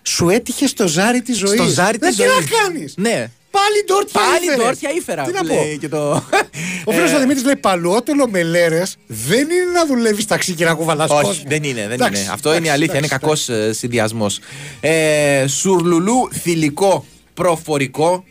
[0.02, 1.60] Σου έτυχε στο ζάρι της ζωής.
[1.60, 2.46] Στο ζάρι της Τι να ζωής.
[2.64, 2.94] κάνεις.
[2.98, 3.30] Ναι.
[3.52, 4.64] Πάλι ντόρτια Πάλι ήφερες.
[4.66, 5.24] τόρτια ήφερα.
[5.24, 5.54] Τι να που πω.
[5.54, 6.24] λέει Και το...
[6.86, 10.66] Ο φίλος Ε, ο Δημήτρης λέει Παλαιότολο με λέρες δεν είναι να δουλεύεις ταξί και
[10.66, 11.30] να κουβαλάς κόσμο.
[11.30, 11.82] Όχι, δεν είναι.
[11.82, 12.32] Δεν Εντάξει, είναι.
[12.34, 12.98] Αυτό είναι η εντάξει, αλήθεια.
[12.98, 14.40] Είναι εντάξει, κακός συνδυασμός.
[14.80, 18.24] Ε, σουρλουλού θηλυκό προφορικό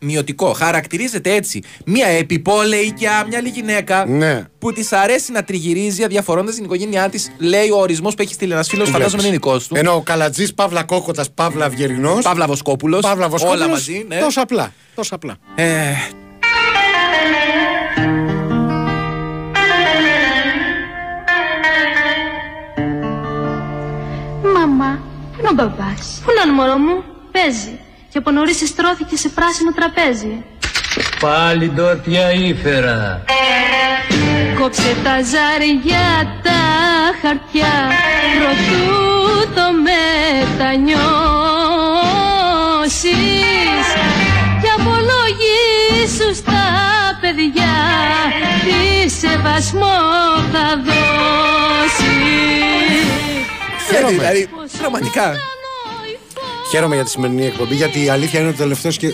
[0.00, 0.52] μειωτικό.
[0.52, 1.62] Χαρακτηρίζεται έτσι.
[1.84, 4.44] Μία επιπόλαιη και άμυαλη γυναίκα Ναι.
[4.58, 7.30] που της αρέσει να τριγυρίζει αδιαφορώντας την οικογένειά της.
[7.38, 9.38] Λέει ο ορισμός που έχει στείλει ένας φίλος, Του φαντάζομαι βλέπεις.
[9.38, 9.76] είναι δικός του.
[9.76, 12.24] Ενώ ο Καλατζής, Παύλα Κόκοτας, Παύλα Αυγερινός.
[12.24, 13.00] Παύλα Βοσκόπουλος.
[13.00, 14.04] Παύλα Βοσκόπουλος, Όλα μαζί.
[14.08, 14.18] Ναι.
[14.18, 14.72] Τόσο απλά.
[14.94, 15.36] Τόσο απλά.
[15.54, 15.66] Ε,
[24.54, 24.98] Μαμά,
[25.32, 27.78] πού είναι ο μπαμπάς; Πού είναι μωρό μου, παίζει.
[28.12, 30.44] Και από νωρίς εστρώθηκε σε πράσινο τραπέζι.
[31.20, 33.24] Πάλι ντόρτια ήφερα.
[34.58, 36.60] Κόψε τα ζάρια τα
[37.22, 37.74] χαρτιά
[38.38, 40.90] Προτού το μετανιώσεις
[44.62, 46.64] Και απολογήσου στα
[47.20, 47.74] παιδιά
[48.64, 49.98] Τι σεβασμό
[50.52, 51.30] θα δώσεις
[54.08, 55.34] δηλαδή, πραγματικά.
[56.70, 59.08] Χαίρομαι για τη σημερινή εκπομπή γιατί η αλήθεια είναι ότι το τελευταίο και...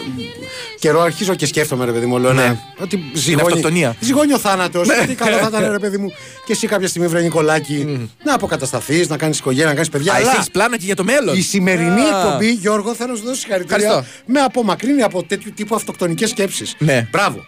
[0.78, 2.18] καιρό αρχίζω και σκέφτομαι, ρε παιδί μου.
[2.18, 2.58] Λέω, ναι.
[2.78, 3.96] Ότι ζυγώνει, αυτοκτονία.
[4.00, 4.88] ζυγώνει ο θάνατος.
[5.06, 6.12] Τι καλό θα ήταν, ρε παιδί μου.
[6.46, 10.12] Και εσύ κάποια στιγμή, βρε Νικολάκη, να αποκατασταθείς, να κάνεις οικογένεια, να κάνεις παιδιά.
[10.12, 11.36] Α, εσύ Αλλά έχεις πλάνα και για το μέλλον.
[11.36, 12.20] η σημερινή Α.
[12.24, 13.86] εκπομπή, Γιώργο, θέλω να σου δώσω συγχαρητήρια.
[13.86, 14.14] Ευχαριστώ.
[14.26, 16.74] Με απομακρύνει από τέτοιου τύπου αυτοκτονικές σκέψεις.
[16.78, 17.08] Ναι.
[17.10, 17.44] Μπράβο.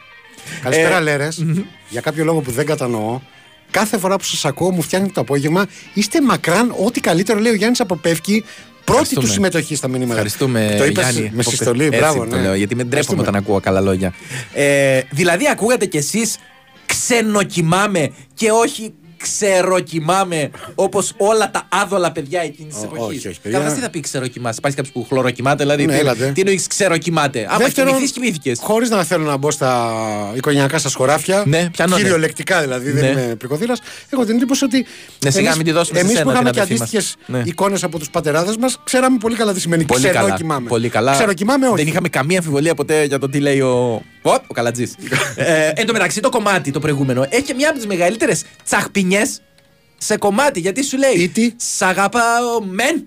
[0.62, 1.44] Καλησπέρα, Ε, Λέρες.
[1.88, 3.20] Για κάποιο λόγο που δεν κατανοώ,
[3.70, 5.66] κάθε φορά που σας ακούω μου φτιάχνει το απόγευμα.
[5.94, 8.44] Είστε μακράν ό,τι καλύτερο λέει ο Γιάννης από Πεύκη.
[8.92, 9.32] Πρώτη του Ευχαριστούμε.
[9.48, 10.12] συμμετοχή στα μηνύματα.
[10.12, 11.30] Ευχαριστούμε, Το είπες Γιάννη.
[11.34, 11.84] με από- συστολή.
[11.84, 12.42] Έτσι Μπράβο, το ναι.
[12.42, 13.20] λέω, γιατί με ντρέπομαι Ευχαριστούμε.
[13.22, 14.14] όταν ακούω καλά λόγια.
[14.54, 16.36] Ε, δηλαδή, ακούγατε κι εσείς
[16.86, 23.18] ξενοκοιμάμε και όχι ξεροκοιμάμε όπως όλα τα άδολα παιδιά εκείνης της Ω, εποχής.
[23.18, 23.58] όχι, όχι, παιδιά.
[23.58, 24.56] Καλά, τι θα πει ξεροκοιμάσαι.
[24.58, 25.86] Υπάρχει κάποιος που χλωροκοιμάται, δηλαδή.
[25.86, 26.30] Ναι, τι, έλατε.
[26.34, 27.46] τι εννοείς ξεροκοιμάται.
[27.48, 28.58] Άμα Δεύτερον, κοιμηθείς, κοιμήθηκες.
[28.62, 29.92] Χωρίς να θέλω να μπω στα
[30.34, 31.42] οικογενειακά σας χωράφια.
[31.46, 32.02] Ναι, πιανώνε.
[32.02, 33.20] Κυριολεκτικά δηλαδή, δεν Ναι.
[33.20, 33.74] είμαι πρικοδύρα.
[34.10, 34.86] Έχω την εντύπωση ότι.
[35.24, 36.88] Ναι, σιγά μην τη δώσουμε σε Εμείς σένα, που είχαμε την και αδερφή μας.
[36.94, 37.42] αντίστοιχες Ναι.
[37.44, 40.20] εικόνες από τους πατεράδες μας, ξέραμε πολύ καλά τι σημαίνει Πολύ καλά.
[40.20, 40.68] ξεροκοιμάμε.
[40.68, 41.12] Πολύ καλά.
[41.12, 41.76] Ξεροκοιμάμε, όχι.
[41.76, 44.02] Δεν είχαμε καμία αμφιβολία ποτέ για το τι λέει ο.
[44.22, 44.94] Ο, ο Καλατζής.
[45.36, 49.06] ε, εν τω μεταξύ, το κομμάτι το προηγούμενο έχει μια από τις μεγαλύτερες τσαχπινιές
[49.98, 50.60] σε κομμάτι.
[50.60, 51.32] Γιατί σου λέει.
[51.56, 53.06] Σ' αγαπάω μεν.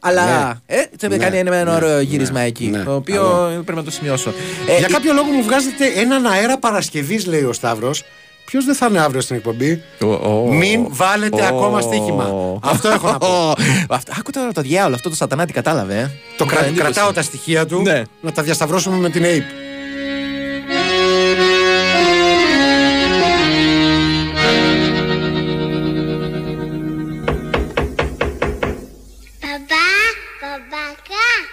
[0.00, 0.60] Αλλά.
[0.66, 2.66] Ε, τε Ναι, κάνει ένα ναι, ωραίο ναι, γύρισμα εκεί.
[2.66, 2.82] ναι.
[2.82, 4.32] Το οποίο πρέπει να το σημειώσω.
[4.68, 8.02] Ε, Για η- κάποιο λόγο μου βγάζετε έναν αέρα Παρασκευής, λέει ο Σταύρος.
[8.46, 9.82] Ποιος δεν θα είναι αύριο στην εκπομπή;
[10.50, 11.46] Μην βάλετε Ω.
[11.46, 12.58] ακόμα στοίχημα.
[12.62, 13.52] Αυτό έχω να πω.
[13.88, 15.94] Αυτό- Άκου τώρα το διάολο, αυτό το σατανά τι κατάλαβε.
[15.98, 16.10] ε.
[16.36, 16.92] Το Μου κρα- κάνει εντύπωση.
[16.92, 18.02] κρατάω τα στοιχεία του Ναι.
[18.20, 19.42] να τα διασταυρώσουμε με την ΑΕΠ.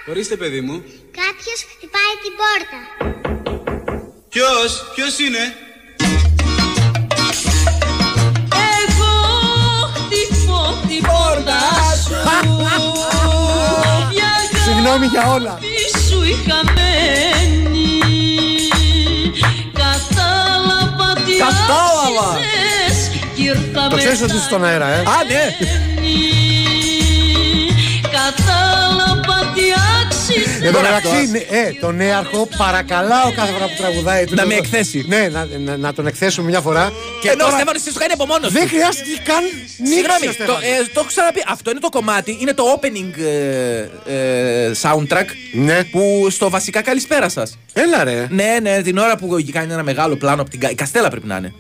[0.10, 0.84] Ορίστε, παιδί μου.
[1.22, 2.80] κάποιος χτυπάει την πόρτα.
[4.30, 5.44] Ποιος, ποιος είναι;
[8.82, 9.14] Εγώ
[9.96, 11.60] χτυπώ την πόρτα
[12.04, 12.14] σου
[14.12, 14.32] Για
[14.64, 15.50] Συγγνώμη για όλα.
[15.50, 18.00] αγάπη σου είχα μένει
[19.74, 22.28] Κατάλαβα τι Κατάλαβα.
[22.32, 24.98] άξιζες Κι ήρθα Το ξέρεις ότι είσαι στον αέρα, ε.
[25.00, 25.58] Α, ναι.
[30.62, 34.26] Εν τω μεταξύ, ναι, ε, τον νέαρχο παρακαλάω κάθε φορά που τραγουδάει.
[34.26, 35.06] του Να το- με εκθέσει.
[35.08, 36.92] Ναι, να, να, να τον εκθέσουμε μια φορά.
[37.22, 38.68] Και ενώ ο Στέφανος εσύ το κάνει από μόνος Δεν του.
[38.68, 39.44] χρειάστηκε καν
[39.78, 40.18] νύχτα.
[40.20, 41.44] Συγγνώμη, το, ε, το έχω ξαναπεί.
[41.48, 43.14] Αυτό είναι το κομμάτι, είναι το opening
[44.08, 45.28] ε, ε, soundtrack
[45.92, 47.58] που στο βασικά καλησπέρα σας.
[47.74, 48.28] Έλα ρε.
[48.30, 51.28] Ναι, ναι, την ώρα που κάνει ένα μεγάλο πλάνο από την Κα- η Καστέλα πρέπει
[51.28, 51.54] να είναι.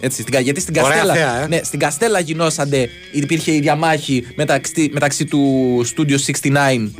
[0.00, 1.46] Έτσι, στην, Κα- γιατί στην Ωραία Καστέλα, θέα, ε.
[1.46, 5.40] ναι, στην Καστέλα γινόσαντε, υπήρχε η διαμάχη μεταξύ, μεταξύ του
[5.96, 6.90] Studio 69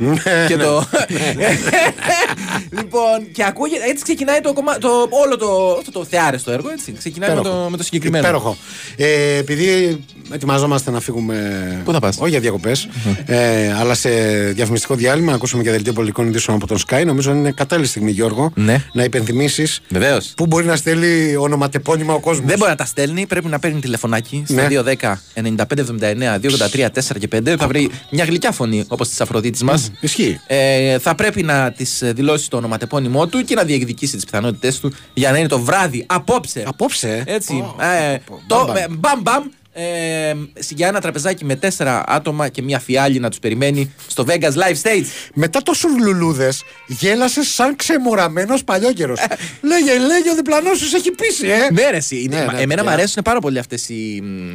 [0.47, 0.85] και το.
[2.77, 4.89] λοιπόν, και ακούγεται, έτσι ξεκινάει το, κομμά, το,
[5.25, 6.91] όλο το, αυτό το θεάρεστο έργο, έτσι.
[6.97, 8.23] Ξεκινάει με το, με το συγκεκριμένο.
[8.23, 8.57] Υπέροχο.
[8.95, 9.99] Ε, επειδή
[10.33, 11.81] ετοιμαζόμαστε να φύγουμε.
[11.85, 12.87] Πού θα πας; Όχι για διακοπές,
[13.25, 14.09] ε, αλλά σε
[14.53, 17.03] διαφημιστικό διάλειμμα, να ακούσουμε και δελτίο πολιτικών ειδήσεων από τον Sky.
[17.05, 18.83] Νομίζω είναι κατάλληλη στιγμή, Γιώργο, Ναι.
[18.93, 20.33] να υπενθυμίσεις Βεβαίως.
[20.35, 22.45] πού μπορεί να στέλνει ονοματεπώνυμα ο κόσμος.
[22.47, 24.67] Δεν μπορεί να τα στέλνει, πρέπει να παίρνει τηλεφωνάκι στο Ναι.
[24.69, 27.55] 210 9579 283 4 και 5.
[27.57, 29.91] Θα βρει μια γλυκιά φωνή όπως της Αφροδίτης μας.
[29.99, 30.39] Ισχύει.
[30.47, 34.93] Ε, θα πρέπει να της δηλώσει το ονοματεπώνυμό του και να διεκδικήσει τις πιθανότητές του
[35.13, 36.63] για να είναι το βράδυ απόψε.
[36.67, 37.63] Απόψε; Έτσι.
[37.79, 39.43] ε, το ε, μπαμ μπαμ.
[39.73, 40.33] Ε,
[40.69, 44.81] για ένα τραπεζάκι με τέσσερα άτομα και μια φιάλη να τους περιμένει στο Vegas Live
[44.83, 45.05] Stage.
[45.33, 49.13] Μετά τόσο λουλούδες, γέλασες σαν ξεμοραμένος παλιόκαιρο.
[49.61, 51.67] λέγε, λέγε, ο διπλανός σου σε έχει πείσει, ε.
[51.71, 52.97] Ναι, ρε, εσύ, είναι- Ναι, μα- ναι, εμένα μου πια.
[52.97, 54.21] αρέσουν πάρα πολύ αυτές οι.
[54.23, 54.51] μ,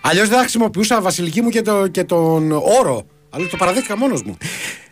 [0.00, 3.06] Αλλιώς δεν θα χρησιμοποιούσα βασιλική μου και, το, και τον όρο.
[3.30, 4.36] Αλλά το παραδέχτηκα μόνος μου.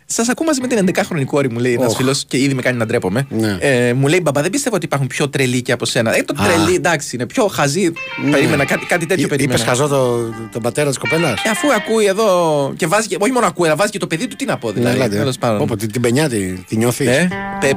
[0.09, 1.97] Σας ακούω μαζί με την 11χρονη κόρη μου, λέει ένας Οχ.
[1.97, 3.27] φίλος, και ήδη με κάνει να ντρέπομαι.
[3.29, 3.57] Ναι.
[3.59, 6.17] Ε, μου λέει, Μπαμπά, δεν πιστεύω ότι υπάρχουν πιο τρελοί και από σένα.
[6.17, 6.45] Ε, το Α.
[6.45, 7.91] τρελή, εντάξει, είναι πιο χαζή.
[8.31, 9.63] Περίμενα κάτι, κάτι τέτοιο Είπε περίμενα.
[9.63, 10.17] χαζό το,
[10.51, 13.07] τον πατέρα της κοπέλας; Ε, αφού ακούει εδώ και βάζει.
[13.07, 14.97] και- Όχι μόνο ακούει, αλλά βάζει και το παιδί του, τι να πω δηλαδή.
[14.99, 15.61] Ναι, τέλος πάντων.
[15.61, 17.27] Όπω την, την πενιά τη, τη νιώθεις; Ε,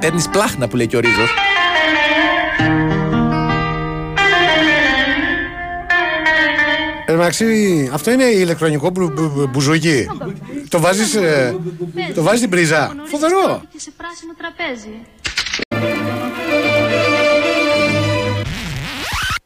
[0.00, 1.30] Παίρνεις πλάχνα που λέει και ο Ρίζος.
[7.10, 10.06] Εν τω μεταξύ, αυτό είναι ηλεκτρονικό μπου, μπου- μπου- μπουζούκι.
[10.68, 11.16] το βάζεις
[12.14, 12.94] το βάζεις στην πρίζα.
[13.04, 13.62] Φοβερό.
[13.72, 14.88] Και σε πράσινο τραπέζι.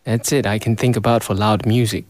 [0.04, 2.04] That's it, I can think about for loud music.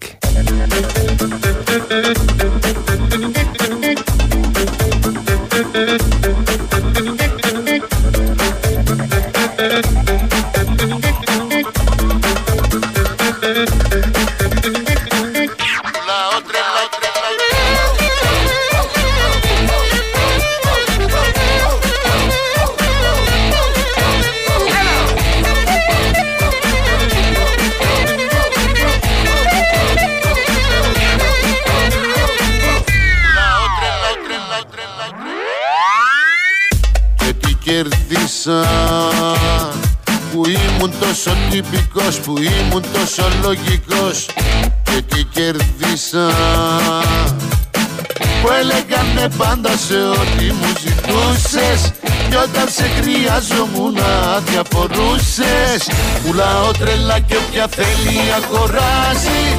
[56.84, 59.58] Πουλάω τρελά και όποια θέλει αγοράζει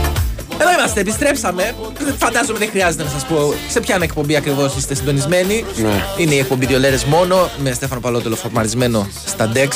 [0.62, 1.76] Εδώ είμαστε, επιστρέψαμε.
[2.18, 5.66] Φαντάζομαι δεν χρειάζεται να σας πω σε ποια εκπομπή ακριβώς είστε συντονισμένοι.
[5.76, 6.04] Ναι.
[6.18, 9.68] Είναι η εκπομπή δύο λέρες μόνο με Στέφανο Παλότελο φορμαρισμένο στα DEX.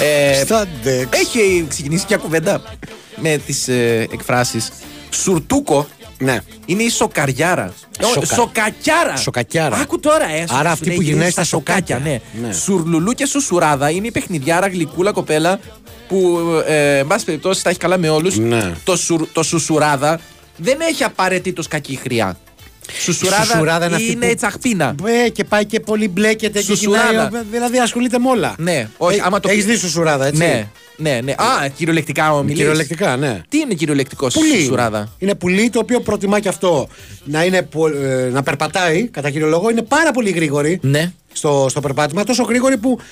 [0.00, 1.06] Ε, Στα DEX.
[1.10, 2.62] Έχει ξεκινήσει μια κουβέντα
[3.16, 4.68] με τις ε, εκφράσεις.
[5.10, 5.86] Σουρτούκο
[6.18, 6.40] Ναι.
[6.66, 7.72] είναι η σοκαριάρα.
[8.12, 9.16] Σοκα- Σοκακιάρα.
[9.16, 9.76] Σοκακιάρα.
[9.76, 10.44] Άκου τώρα, ε.
[10.50, 11.98] Άρα σου αυτή λέει που γυρνάει γυρίζει στα σοκάκια.
[11.98, 12.20] Ναι.
[12.46, 12.52] Ναι.
[12.52, 15.58] Σουρλουλού και σουσουράδα είναι η παιχνιδιάρα γλυκούλα κοπέλα
[16.08, 18.36] που, ε, εν πάση περιπτώσει, τα έχει καλά με όλους.
[18.38, 18.72] Ναι.
[18.84, 20.20] Το, σουρ, το σουσουράδα
[20.56, 22.36] δεν έχει απαραίτητος κακή χρειά.
[23.02, 24.94] Σουσουράδα, Σουσουράδα είναι είναι, αυτή που- τσαχπίνα.
[25.24, 27.08] Ε, και πάει και πολύ μπλέκεται και Σουσουράδα.
[27.26, 28.54] κοινάει, δηλαδή ασχολείται με όλα.
[28.58, 31.32] Ναι, όχι, άμα το Έχεις πει- δει σουσουράδα, έτσι; Ναι, ναι, ναι.
[31.32, 32.56] Α, κυριολεκτικά ο μιλής.
[32.58, 33.40] Κυριολεκτικά, ναι.
[33.48, 34.58] Τι είναι κυριολεκτικός Πουλί.
[34.60, 36.88] σουσουράδα; Είναι πουλί το οποίο προτιμά και αυτό
[37.24, 39.70] να, είναι, πο- ε, να περπατάει, κατά κύριο λόγο.
[39.70, 41.12] Είναι πάρα πολύ γρήγορη Ναι.
[41.32, 42.24] στο, στο περπάτημα.
[42.24, 43.04] Τόσο γρήγορη που ε,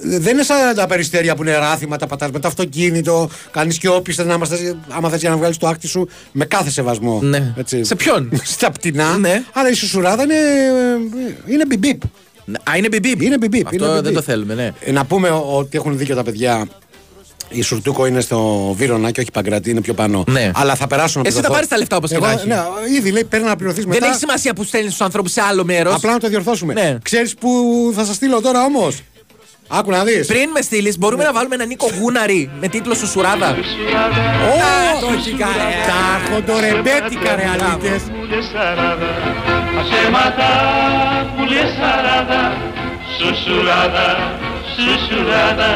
[0.00, 3.88] δεν είναι σαν τα περιστέρια που είναι ράθιμα, τα πατάς με το αυτοκίνητο, κάνεις και
[3.88, 7.20] όπιστες να είμαστε, άμα θες για να βγάλεις το άκτη σου, με κάθε σεβασμό.
[7.22, 7.52] Ναι.
[7.56, 7.84] Έτσι.
[7.84, 9.16] Σε ποιον; Στα πτηνά.
[9.18, 9.42] Ναι.
[9.52, 12.02] Αλλά η σουσουράδα είναι, ε, είναι μπιμπίπ.
[12.70, 13.22] Α, είναι μπιμπίπ.
[13.22, 13.66] Είναι μπιμπίπ.
[13.66, 14.16] Αυτό είναι δεν μπιμπίπ.
[14.18, 14.72] το θέλουμε, ναι.
[14.80, 16.66] Ε, Να πούμε ότι έχουν δίκιο τα παιδιά.
[17.50, 20.24] Η Σουρτούκο είναι στο Βύρονα και όχι Παγκράτη, είναι πιο πάνω.
[20.30, 20.50] Ναι.
[20.54, 22.32] Αλλά θα περάσουν από Εσύ το θα δω- πάρεις τα λεφτά όπως και Εγώ, να
[22.32, 22.46] έχει.
[22.46, 22.56] Ναι,
[22.96, 23.98] ήδη λέει παίρνει να πληρωθείς μετά.
[24.00, 25.94] Δεν έχει σημασία που στέλνεις του ανθρώπους σε άλλο μέρος.
[25.94, 26.72] Απλά να το διορθώσουμε.
[26.72, 26.98] Ναι.
[27.02, 27.48] Ξέρεις που
[27.94, 29.00] θα σας στείλω τώρα όμως;
[29.68, 30.26] Άκου να δεις.
[30.26, 33.48] Πριν με στείλεις, μπορούμε να βάλουμε έναν Νίκο Γούναρη με τίτλο Σουσουράδα.
[33.48, 35.74] Ω, το έχει κάνει.
[35.86, 38.02] Τα χοντορεμπέτικα ρε αλήτες.
[39.84, 40.50] Ψέματα
[41.36, 42.56] που λες σαράδα
[43.18, 44.38] Σουσουράδα,
[44.76, 45.70] σουσουράδα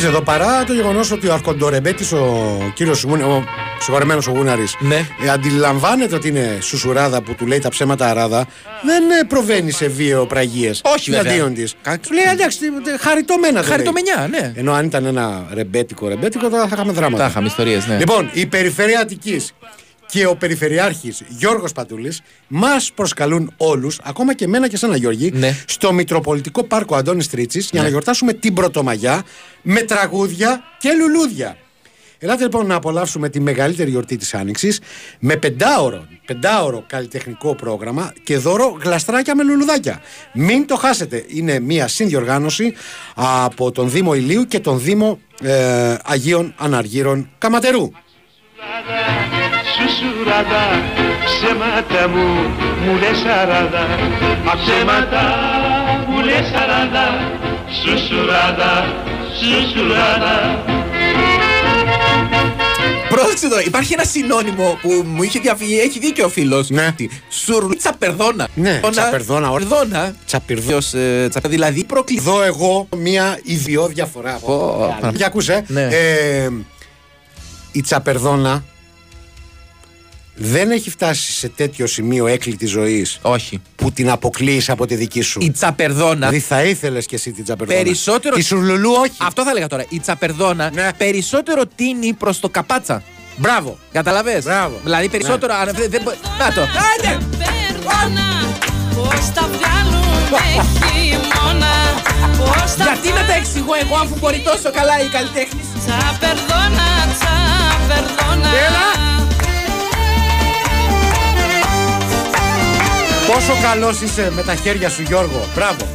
[0.00, 3.44] βλέπει εδώ παρά το γεγονός ότι ο Αρκοντορεμπέτη, ο κύριος ο
[3.80, 5.06] συγχωρεμένος ο Γούναρης, Ναι.
[5.24, 8.46] ε, αντιλαμβάνεται ότι είναι σουσουράδα που του λέει τα ψέματα αράδα,
[8.82, 10.80] δεν ε, προβαίνει σε βίαιο πραγίες.
[10.84, 11.32] Όχι, βέβαια.
[11.32, 11.74] Εναντίον της.
[12.00, 13.52] Του λέει εντάξει, τι- τι- χαριτωμένα.
[13.60, 13.70] το λέει.
[13.70, 14.52] Χαριτομενιά, ναι.
[14.56, 17.22] Ενώ αν ήταν ένα ρεμπέτικο ρεμπέτικο, τώρα θα είχαμε δράματα.
[17.24, 17.96] Θα είχαμε ιστορίες, ναι.
[17.98, 19.52] Λοιπόν, η Περιφέρεια Αττικής
[20.10, 25.56] και ο Περιφερειάρχης Γιώργος Πατούλης μας προσκαλούν όλους, ακόμα και εμένα και σένα Γιώργη, Ναι.
[25.66, 29.22] στο Μητροπολιτικό Πάρκο Αντώνης Τρίτσης για να γιορτάσουμε την Πρωτομαγιά
[29.62, 31.56] με τραγούδια και λουλούδια.
[32.18, 34.80] Ελάτε λοιπόν να απολαύσουμε τη μεγαλύτερη γιορτή της Άνοιξης
[35.18, 40.00] με πεντάωρο, πεντάωρο καλλιτεχνικό πρόγραμμα και δώρο γλαστράκια με λουλουδάκια.
[40.34, 41.24] Μην το χάσετε.
[41.28, 42.74] Είναι μια συνδιοργάνωση
[43.14, 47.90] από τον Δήμο Ηλίου και τον Δήμο ε, Αγίων Αναργύρων Καματερού.
[49.76, 50.64] Σουσουράδα,
[51.24, 52.26] ψέματα μου,
[52.84, 53.86] μου λες σαράδα
[54.44, 55.22] Μα ψέματα
[56.08, 57.06] μου λες σαράδα
[57.82, 58.72] Σουσουράδα,
[59.40, 60.64] σουσουράδα
[63.08, 66.70] Πρόσεξε τώρα, υπάρχει ένα συνώνυμο που μου είχε διαφύγει, έχει δίκιο ο φίλος.
[66.70, 66.94] Ναι.
[67.28, 68.48] Σουρλίτσα περδόνα.
[68.54, 69.66] Ναι, τσαπερδόνα, ωραία.
[69.68, 70.14] Περδόνα.
[70.26, 70.68] Τσαπυρδό.
[70.68, 72.16] Ποιος, ε, τσα- δηλαδή προκλή.
[72.18, 74.38] Εδώ εγώ μια ιδιό διαφορά.
[74.46, 75.64] Πω, Για- Για ακούσε.
[75.66, 75.82] Ναι.
[75.90, 76.48] Ε,
[77.72, 78.64] η Τσαπερδόνα
[80.36, 83.62] δεν έχει φτάσει σε τέτοιο σημείο έκλειτη ζωής Όχι.
[83.76, 85.38] που την αποκλείει από τη δική σου.
[85.42, 86.14] Η τσαπερδόνα.
[86.14, 87.78] Δηλαδή θα ήθελες κι εσύ την Τσαπερδόνα.
[87.82, 88.34] Περισσότερο.
[88.34, 89.12] Τη Σουρλουλού όχι.
[89.20, 89.84] Αυτό θα έλεγα τώρα.
[89.88, 90.90] Η τσαπερδόνα Ναι.
[90.96, 93.02] περισσότερο τίνει προς το καπάτσα.
[93.36, 93.78] Μπράβο.
[93.92, 94.80] Καταλαβες; Μπράβο.
[94.82, 95.54] Δηλαδή περισσότερο.
[95.54, 96.60] αν δεν- δεν μπο- Να το.
[96.60, 97.18] Άντε!
[98.94, 100.40] Πώς τα βγάλουμε
[100.92, 101.74] χειμώνα
[102.38, 105.60] Πώς τα Γιατί να τα εξηγώ εγώ αφού μπορεί τόσο καλά η καλλιτέχνη.
[105.84, 108.50] Τσαπερδόνα, τσαπερδόνα
[113.26, 115.48] Πόσο καλός είσαι με τα χέρια σου, Γιώργο.
[115.54, 115.88] Μπράβο.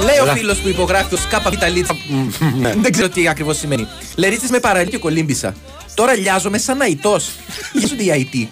[0.00, 0.32] Λέει ο Έλα.
[0.32, 1.96] φίλος που υπογράφει το σκάπα β' λίτσα.
[2.82, 3.86] Δεν ξέρω τι ακριβώς σημαίνει.
[4.16, 5.54] Λερίτη με παραλία και κολύμπησα.
[5.94, 7.28] Τώρα λιάζομαι σαν αϊτός.
[7.72, 8.48] Λιάζονται οι αϊτοί.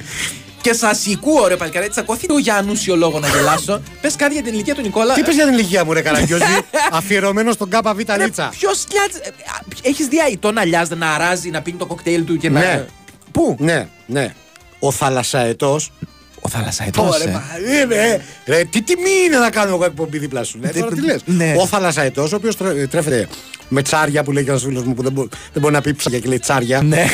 [0.61, 3.81] Και σας ακούω, ρε παλικαρέ, τσακωθεί το για ανούσιο λόγο να γελάσω.
[4.01, 5.14] Πες κάτι για την ηλικία του Νικόλα.
[5.14, 6.44] Τι πες για την ηλικία μου, ρε Καραγκιόζη;
[6.92, 8.49] Αφιερωμένο στον ΚΒ Λίτσα.
[8.59, 9.35] Ποιος λιάζει.
[9.83, 12.61] Έχεις δει αϊτό να λιάζει, να αράζει, να πίνει το κοκτέιλ του και να.
[12.61, 12.87] Ναι.
[13.33, 14.35] Πού; Ναι, ναι.
[14.79, 15.92] Ο θαλασσαετός.
[16.40, 17.20] Ο θαλασσαετός.
[17.20, 20.59] Ωραία, μα, ε, ρε, ρε, τι τιμή είναι να κάνω εγώ εκπομπή δίπλα σου.
[20.61, 21.20] Ναι, τώρα τι λες.
[21.25, 21.55] Ναι.
[21.59, 22.57] Ο θαλασσαετός, ο οποίος
[22.90, 23.29] τρέφεται
[23.68, 25.94] με τσάρια που λέει και ένας φίλος μου που δεν, μπο- δεν μπορεί να πει
[25.94, 26.83] ψάρια και λέει τσάρια.
[26.83, 27.07] Ναι.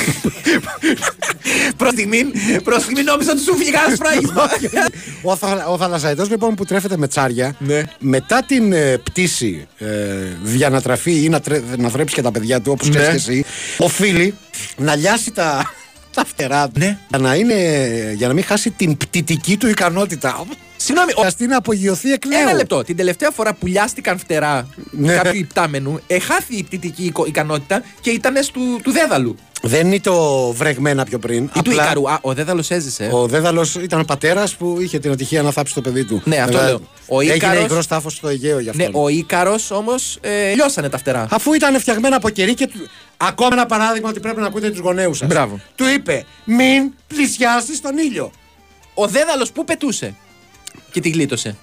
[1.76, 2.32] Προς στιγμήν,
[2.64, 4.48] προς στιγμήν νόμιζα ότι σου φύγει κανένα φράγισμα.
[5.22, 7.82] Ο, θα, ο θαλασσαϊτός λοιπόν που τρέφεται με τσάρια, Ναι.
[7.98, 9.86] μετά την ε, πτήση ε,
[10.44, 12.96] για να τραφεί ή να, τρε, να θρέψει και τα παιδιά του, όπως Ναι.
[13.00, 13.44] ξέρεις και εσύ,
[13.78, 14.34] οφείλει
[14.76, 15.70] να λιάσει τα,
[16.14, 16.98] τα φτερά του Ναι.
[17.08, 17.54] για, να είναι,
[18.16, 20.44] για να μην χάσει την πτυτική του ικανότητα.
[20.86, 22.40] Συγγνώμη, ο- Αστεί να απογειωθεί εκ νέου.
[22.40, 22.82] Ένα λεπτό.
[22.84, 25.14] Την τελευταία φορά που λιάστηκαν φτερά Ναι.
[25.14, 29.36] κάποιου υπτάμενου, εχάθη η πτυτική εικο- ικανότητα και ήταν του, του δέδαλου.
[29.62, 31.50] Δεν είναι το βρεγμένα πιο πριν.
[31.54, 32.10] Ή του Ικαρού.
[32.10, 33.08] Α, ο δέδαλος έζησε.
[33.12, 36.22] Ο Δέδαλος ήταν πατέρας που είχε την ατυχία να θάψει το παιδί του.
[36.24, 36.80] Ναι, αυτό Βέβαια, λέω.
[37.06, 38.82] Ο Έγινε Ίκαρος- υγρός τάφος στο Αιγαίο γι' αυτό.
[38.82, 41.26] Ναι, ο Ίκαρο όμως ε, λιώσανε τα φτερά.
[41.30, 42.66] Αφού ήταν φτιαγμένα από κερί και.
[42.66, 45.28] του- Ακόμα ένα παράδειγμα ότι πρέπει να ακούτε τους γονέους σας.
[45.28, 45.60] Μπράβο.
[45.74, 48.30] Του είπε, μην πλησιάσεις τον ήλιο.
[48.94, 50.14] Ο δέδαλος που πετούσε;
[50.96, 51.56] Και τη γλίτωσε.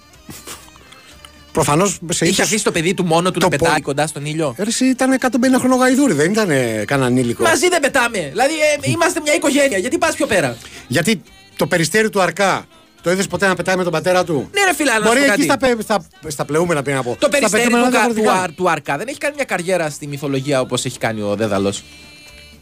[1.51, 4.25] Προφανώς σε Είχε αφήσει το παιδί του μόνο του το να πετάει πο- κοντά στον
[4.25, 4.55] ήλιο.
[4.57, 5.27] Εσύ ήταν 150
[5.59, 7.43] χρονό γαϊδούρι, δεν ήταν ε, κανένα ήλικο.
[7.43, 8.19] Μαζί δεν πετάμε.
[8.29, 9.77] Δηλαδή ε, είμαστε μια οικογένεια.
[9.77, 11.21] Γιατί πας πιο πέρα; Γιατί
[11.55, 12.65] το περιστέρι του Αρκά
[13.01, 15.17] το είδες ποτέ να πετάει με τον πατέρα του; Ναι, ρε φίλε, να σου Μπορεί
[15.19, 15.43] πω εκεί κάτι.
[15.43, 17.09] στα, πε- στα, στα πλεούμενα πει να πω.
[17.11, 18.43] Το Στα περιστέρι του, πετούμενα κα- του, διαφορετικά.
[18.43, 21.83] Αρ- του Αρκά δεν έχει κάνει μια καριέρα στη μυθολογία όπως έχει κάνει ο Δέδαλος;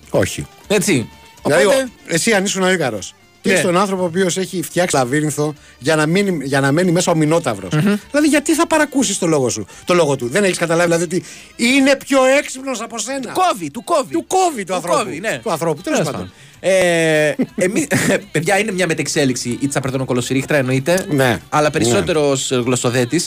[0.10, 0.48] Όχι.
[0.68, 1.10] Έτσι.
[1.46, 3.00] Δηλαδή, Οπότε, ο- εσύ αν ήσουν ο Ίκαρο.
[3.42, 3.56] Και Ναι.
[3.56, 7.12] έχει τον άνθρωπο ο οποίος έχει φτιάξει λαβύρινθο για να, μείνει, για να μένει μέσα
[7.12, 7.68] ο μηνόταυρο.
[8.12, 11.24] Δηλαδή, γιατί θα παρακούσεις το λόγο σου, το λόγο του; Δεν έχεις καταλάβει δηλαδή ότι
[11.56, 13.32] είναι πιο έξυπνος από σένα.
[13.32, 14.14] κόβει, του κόβει.
[14.14, 14.98] Του κόβει του ανθρώπου.
[14.98, 15.40] κόβει, ναι.
[15.44, 16.32] Του ανθρώπου, τέλος Τέλος πάντων.
[16.64, 17.88] Ε, εμείς,
[18.32, 21.06] παιδιά, είναι μια μετεξέλιξη η τσαπρετονοκολοσυρίχτρα εννοείται.
[21.10, 21.40] Ναι.
[21.50, 23.22] Αλλά περισσότερος ως γλωσσοδέτη.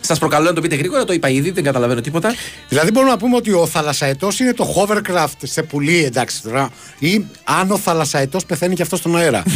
[0.00, 2.34] Σας προκαλώ να το πείτε γρήγορα, το είπα ήδη, δεν καταλαβαίνω τίποτα.
[2.68, 6.70] Δηλαδή, μπορούμε να πούμε ότι ο θαλασσαετός είναι το hovercraft σε πουλί, εντάξει τώρα.
[6.98, 9.42] Ή αν ο θαλασσαετός πεθαίνει και αυτό στον αέρα.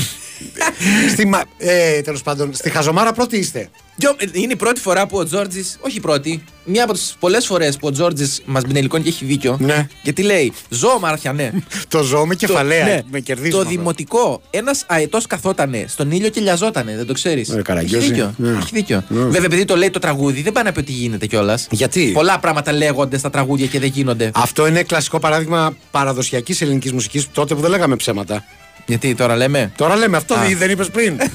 [1.12, 3.68] στη, μα- ε, τέλος πάντων, στη χαζομάρα πρώτη είστε.
[3.96, 7.46] Δυο- Είναι η πρώτη φορά που ο Τζόρτζης, όχι η πρώτη, μία από τις πολλές
[7.46, 9.56] φορές που ο Τζόρτζης μας μπινελικώνει και έχει δίκιο.
[9.60, 9.86] Ναι.
[10.02, 11.50] Γιατί λέει, Ζώο Μάρθια, ναι.
[11.88, 12.84] Το ζώο με κεφαλαία.
[12.84, 13.00] ναι.
[13.10, 13.70] Με κερδίζουν Το αυτό.
[13.70, 17.48] δημοτικό, ένας αετός καθότανε στον ήλιο και λιαζότανε, δεν το ξέρεις.
[17.48, 18.06] Ε, έχει Καραγκιόζη.
[18.06, 18.34] δίκιο.
[18.36, 18.50] Ναι.
[18.50, 19.04] Έχει δίκιο.
[19.08, 19.22] Ναι.
[19.22, 21.66] Βέβαια, επειδή το λέει το τραγούδι, δεν πάει να πει ότι γίνεται κιόλας.
[21.70, 24.30] Γιατί; Πολλά πράγματα λέγονται στα τραγούδια και δεν γίνονται.
[24.34, 28.44] Αυτό είναι κλασικό παράδειγμα παραδοσιακής ελληνικής μουσικής τότε που δεν λέγαμε ψέματα.
[28.86, 30.38] Γιατί τώρα λέμε; Τώρα λέμε αυτό, Α.
[30.42, 31.20] δεν- δεν είπες πριν.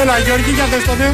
[0.00, 1.12] Έλα, Γιώργη, για δες το ναι.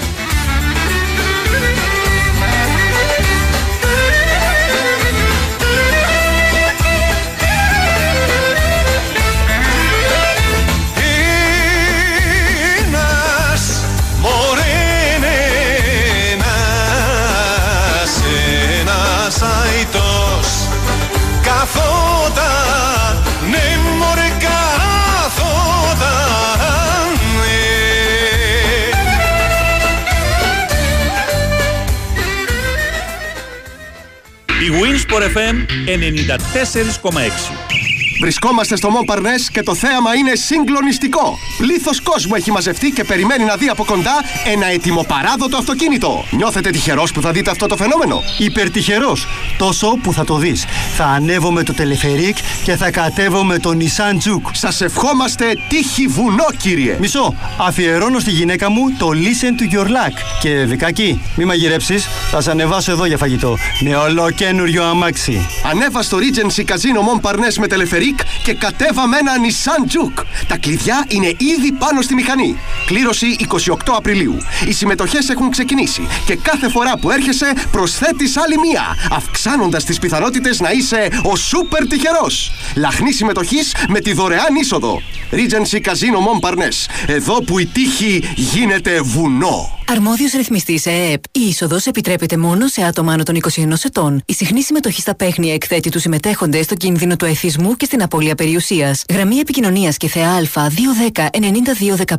[35.15, 37.74] Η Winsport FM 94,6.
[38.21, 41.39] Βρισκόμαστε στο Μον Παρνέ και το θέαμα είναι συγκλονιστικό.
[41.59, 44.15] Πλήθο κόσμου έχει μαζευτεί και περιμένει να δει από κοντά
[44.53, 46.25] ένα ετοιμοπαράδοτο αυτοκίνητο.
[46.31, 49.27] Νιώθετε τυχερός που θα δείτε αυτό το φαινόμενο; Υπερτυχερός.
[49.59, 50.65] Τόσο που θα το δεις.
[50.97, 54.51] Θα ανέβω με το τελεφερίκ και θα κατέβω με το Nissan Juke.
[54.53, 56.97] Σας ευχόμαστε τύχη βουνό, κύριε.
[57.01, 57.35] Μισό.
[57.59, 60.13] Αφιερώνω στη γυναίκα μου το Listen to your luck.
[60.41, 62.09] Και Βικάκι, μη μαγειρέψεις.
[62.31, 63.57] Θα σε ανεβάσω εδώ για φαγητό.
[63.81, 65.49] Με ολοκένουριο αμάξι.
[65.71, 68.03] Ανέβα στο Regency Casino Mon Parnes με τελεφερίκ
[68.45, 70.25] και κατέβα με ένα Nissan Juke.
[70.49, 72.57] Τα κλειδιά είναι ήδη πάνω στη μηχανή.
[72.87, 74.37] Κλήρωση 28 Απριλίου.
[74.69, 80.61] Οι συμμετοχές έχουν ξεκινήσει και κάθε φορά που έρχεσαι προσθέτεις άλλη μία, αυξάνοντας τις πιθανότητες
[80.61, 82.53] να είσαι ο σούπερ τυχερός.
[82.77, 85.03] Λαχνή συμμετοχής με τη δωρεάν είσοδο.
[85.31, 86.87] Regency Casino Mon Parnes.
[87.07, 89.79] Εδώ που η τύχη γίνεται βουνό.
[89.87, 91.25] Αρμόδιος ρυθμιστής ΕΕΠ.
[91.33, 94.23] Η είσοδος επιτρέπεται μόνο σε άτομα άνω των 21 ετών.
[94.27, 98.35] Η συχνή συμμετοχή στα παίχνια εκθέτει τους συμμετέχοντες στο κίνδυνο του εθισμού και στην απώλεια
[98.35, 99.05] περιουσίας.
[99.13, 101.31] Γραμμή επικοινωνίας και θεά Α 210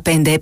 [0.02, 0.36] 9215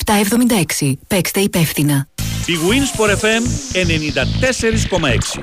[0.81, 0.93] 776.
[1.07, 2.09] Παίξτε υπεύθυνα.
[2.47, 3.43] Η Winsport FM
[3.73, 5.41] 94,6.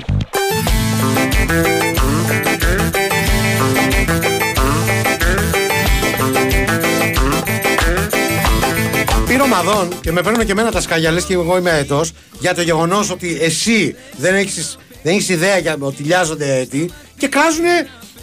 [9.26, 12.54] Πήρε ομαδών και με παίρνουν και εμένα τα σκάλια, λες και εγώ είμαι αετός, για
[12.54, 17.64] το γεγονός ότι εσύ δεν έχεις δεν έχεις ιδέα για ότι λιάζονται έτη και κράζουν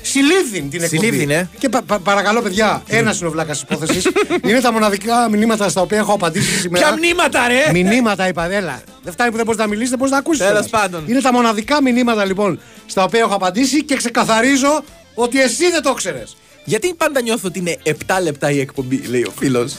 [0.02, 1.06] συλλήφθην την εκπομπή.
[1.06, 1.50] Συλλήφθην, ε.
[1.58, 4.08] Και πα- πα- παρακαλώ, παιδιά, ένας είναι ο βλάκας τη υπόθεσης.
[4.50, 6.86] είναι τα μοναδικά μηνύματα στα οποία έχω απαντήσει σήμερα.
[6.86, 7.72] Ποια μνήματα, ρε!
[7.72, 8.82] Μηνύματα, είπα, έλα.
[9.04, 10.46] Δεν φτάνει που δεν μπορείς να μιλήσεις, δεν μπορείς να ακούσεις.
[10.46, 11.04] Τέλος πάντων.
[11.08, 14.84] Είναι τα μοναδικά μηνύματα λοιπόν στα οποία έχω απαντήσει και ξεκαθαρίζω
[15.14, 16.24] ότι εσύ δεν το ξέρει.
[16.64, 17.92] Γιατί πάντα νιώθω ότι είναι 7
[18.24, 19.76] λεπτά η εκπομπή, λέει ο φίλος.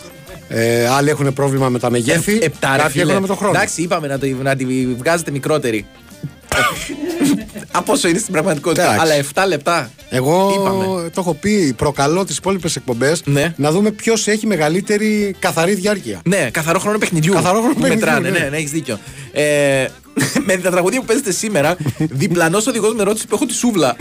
[0.49, 2.39] Ε, άλλοι έχουν πρόβλημα με τα μεγέθη.
[2.43, 3.11] Επτά, ρε κάποιοι φίλε.
[3.11, 3.53] έχουν με τον χρόνο.
[3.57, 5.87] Εντάξει, είπαμε να, το, να τη βγάζετε μικρότερη.
[7.71, 8.83] Από όσο είναι στην πραγματικότητα.
[8.95, 9.01] Εντάξει.
[9.35, 9.91] Αλλά 7 λεπτά.
[10.09, 10.85] Εγώ Είπαμε.
[11.15, 13.55] το έχω πει, προκαλώ τις υπόλοιπες εκπομπές Ναι.
[13.57, 16.21] να δούμε ποιος έχει μεγαλύτερη καθαρή διάρκεια.
[16.25, 17.33] Ναι, καθαρό χρόνο παιχνιδιού.
[17.33, 18.39] Καθαρό χρόνο Που παιχνιδιού, Μετράνε, ναι.
[18.39, 18.99] ναι, ναι, έχεις δίκιο.
[19.33, 19.87] Ε,
[20.45, 21.77] με τα τραγουδία που παίζετε σήμερα,
[22.23, 23.97] διπλανός οδηγός με ρώτησε που έχω τη σούβλα.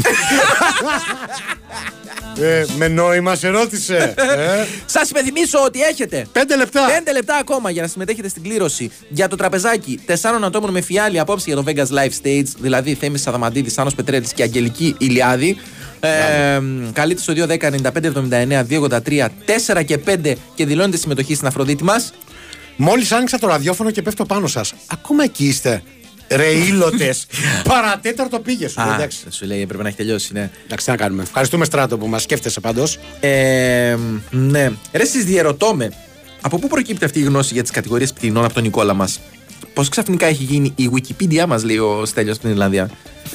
[2.42, 4.14] Ε, με νόημα σε ρώτησε.
[4.18, 4.66] ε.
[4.86, 6.88] Σας υπενθυμίσω ότι έχετε Πέντε λεπτά.
[7.06, 11.20] 5 λεπτά ακόμα για να συμμετέχετε στην κλήρωση για το τραπεζάκι τεσσάρων ατόμων με φιάλη
[11.20, 15.58] απόψε για το Vegas Live Stage, δηλαδή Θέμης Σαδαμαντίδη, Σάνος Πετρέλης και Αγγελική Ηλιάδη.
[16.00, 16.60] Ε,
[16.94, 19.28] καλείτε στο 210 95 79 283
[19.76, 22.14] 4 και 5 και δηλώνετε συμμετοχή στην Αφροδίτη μας.
[22.76, 24.74] Μόλις άνοιξα το ραδιόφωνο και πέφτω πάνω σας.
[24.88, 25.84] Ακόμα εκεί είστε.
[26.32, 27.26] Ρε ήλωτες.
[27.64, 28.82] Παρατέταρτο πήγε σου.
[28.82, 29.18] Α, εντάξει.
[29.30, 30.50] σου λέει έπρεπε να έχει τελειώσει, ναι.
[30.66, 31.24] Εντάξει, τι να κάνουμε.
[31.24, 32.98] Ευχαριστούμε στράτο που μας σκέφτεσαι πάντως.
[33.20, 33.96] Ε,
[34.30, 34.72] ναι.
[34.92, 35.92] Ρε, εσείς διαρωτώ με,
[36.42, 39.20] από πού προκύπτει αυτή η γνώση για τις κατηγορίες πτηνών από τον Νικόλα μας;
[39.74, 42.90] Πώς ξαφνικά έχει γίνει η Wikipedia μας, λέει ο Στέλιος στην Ιρλανδία;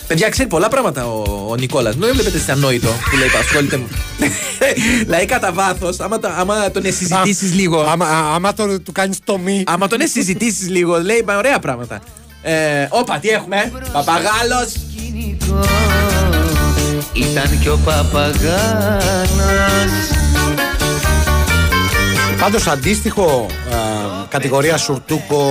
[0.06, 1.96] Παιδιά, ξέρει πολλά πράγματα ο, ο Νικόλας.
[1.96, 3.80] Μην το βλέπετε σε ανόητο που λέει ασχολείται.
[5.04, 7.80] δηλαδή, κατά βάθος, άμα, το- άμα τον συζητήσει λίγο.
[7.80, 9.62] Άμα, α- άμα το, του κάνεις το μη.
[9.66, 12.00] Άμα τον συζητήσει λίγο, λέει μα, ωραία πράγματα.
[12.46, 13.72] Ε, όπα, τι έχουμε.
[13.92, 14.72] Παπαγάλος.
[17.12, 19.02] Ήταν και ο παπαγάλος
[22.40, 23.76] Πάντως αντίστοιχο α,
[24.28, 25.44] κατηγορία σουρτούκο,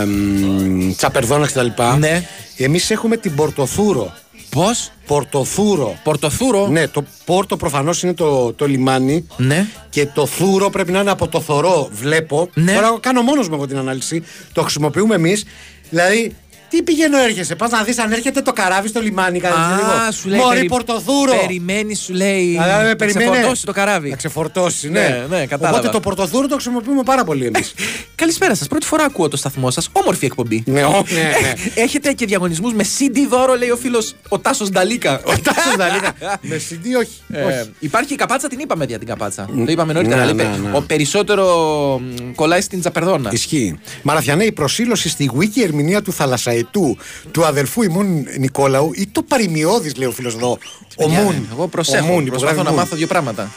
[0.00, 1.66] ε, μ, τσαπερδόνας κτλ.
[1.98, 2.22] Ναι.
[2.56, 4.12] Εμείς έχουμε την Πορτοθούρο.
[4.54, 5.98] Πώς; Πορτοθούρο.
[6.02, 6.68] Πορτοθούρο.
[6.68, 9.26] Ναι, το πόρτο προφανώς είναι το, το λιμάνι.
[9.36, 9.66] Ναι.
[9.90, 12.48] Και το θούρο πρέπει να είναι από το θωρό, βλέπω.
[12.54, 12.74] Ναι.
[12.74, 14.24] Τώρα κάνω μόνος μου εγώ την ανάλυση.
[14.52, 15.44] Το χρησιμοποιούμε εμείς.
[15.90, 16.36] Δηλαδή,
[16.76, 20.28] τι πηγαίνω έρχεσαι, πας να δεις αν έρχεται το καράβι στο λιμάνι κατά Α, σου
[20.28, 20.38] λέει.
[20.38, 21.34] Μωρή περι- Πορτοθούρο.
[21.40, 22.58] Περιμένεις, σου λέει.
[22.62, 23.30] Αλλά με να περιμένε.
[23.30, 24.10] ξεφορτώσει το καράβι.
[24.10, 25.00] Να ξεφορτώσεις, ναι.
[25.30, 25.78] Ναι, ναι, κατάλαβα.
[25.78, 27.74] Οπότε το πορτοθούρο το χρησιμοποιούμε πάρα πολύ εμείς.
[28.14, 28.66] Καλησπέρα σας.
[28.68, 29.88] Πρώτη φορά ακούω το σταθμό σας.
[29.92, 30.62] Όμορφη εκπομπή.
[30.66, 31.82] ναι, ο- ναι, ναι.
[31.82, 35.20] Έχετε και διαγωνισμούς με CD δώρο, λέει ο φίλος ο Τάσος Νταλίκα.
[35.24, 36.12] Ο Τάσος Νταλίκα.
[36.50, 37.22] Με CD όχι.
[37.32, 37.70] Ε, όχι.
[37.78, 39.48] υπάρχει η καπάτσα, την είπαμε για την καπάτσα.
[39.56, 40.16] Το είπαμε νωρίτερα.
[40.16, 40.76] Ναι, αλλά ναι, είπε, ναι.
[40.76, 41.46] Ο περισσότερο
[41.98, 43.30] μ, κολλάει στην Τζαπερδόνα.
[43.32, 43.78] Ισχύει.
[44.02, 46.12] Μαραθιανέ, η προσήλωση στη wiki ερμηνεία του
[46.72, 46.96] Θαλασσαετού
[47.30, 50.50] του αδελφού ημών Νικόλαου ή το παρημιώδη, λέει ο φίλος εδώ.
[50.50, 50.58] Ο
[50.96, 51.48] Παιδιά, Μουν.
[51.52, 52.06] Εγώ προσέχω.
[52.06, 52.78] Ο Μουν, προσπαθώ υπογράφει να Μουν.
[52.78, 53.50] μάθω δύο πράγματα.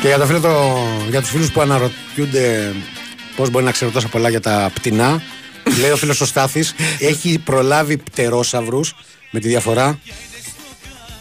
[0.00, 0.78] Και για, το φίλο το,
[1.10, 2.74] για τους φίλους που αναρωτιούνται
[3.36, 5.22] πώς μπορεί να ξέρω τόσα πολλά για τα πτηνά,
[5.80, 8.94] λέει ο φίλος ο Στάθης, έχει προλάβει πτερόσαυρους
[9.30, 9.98] με τη διαφορά.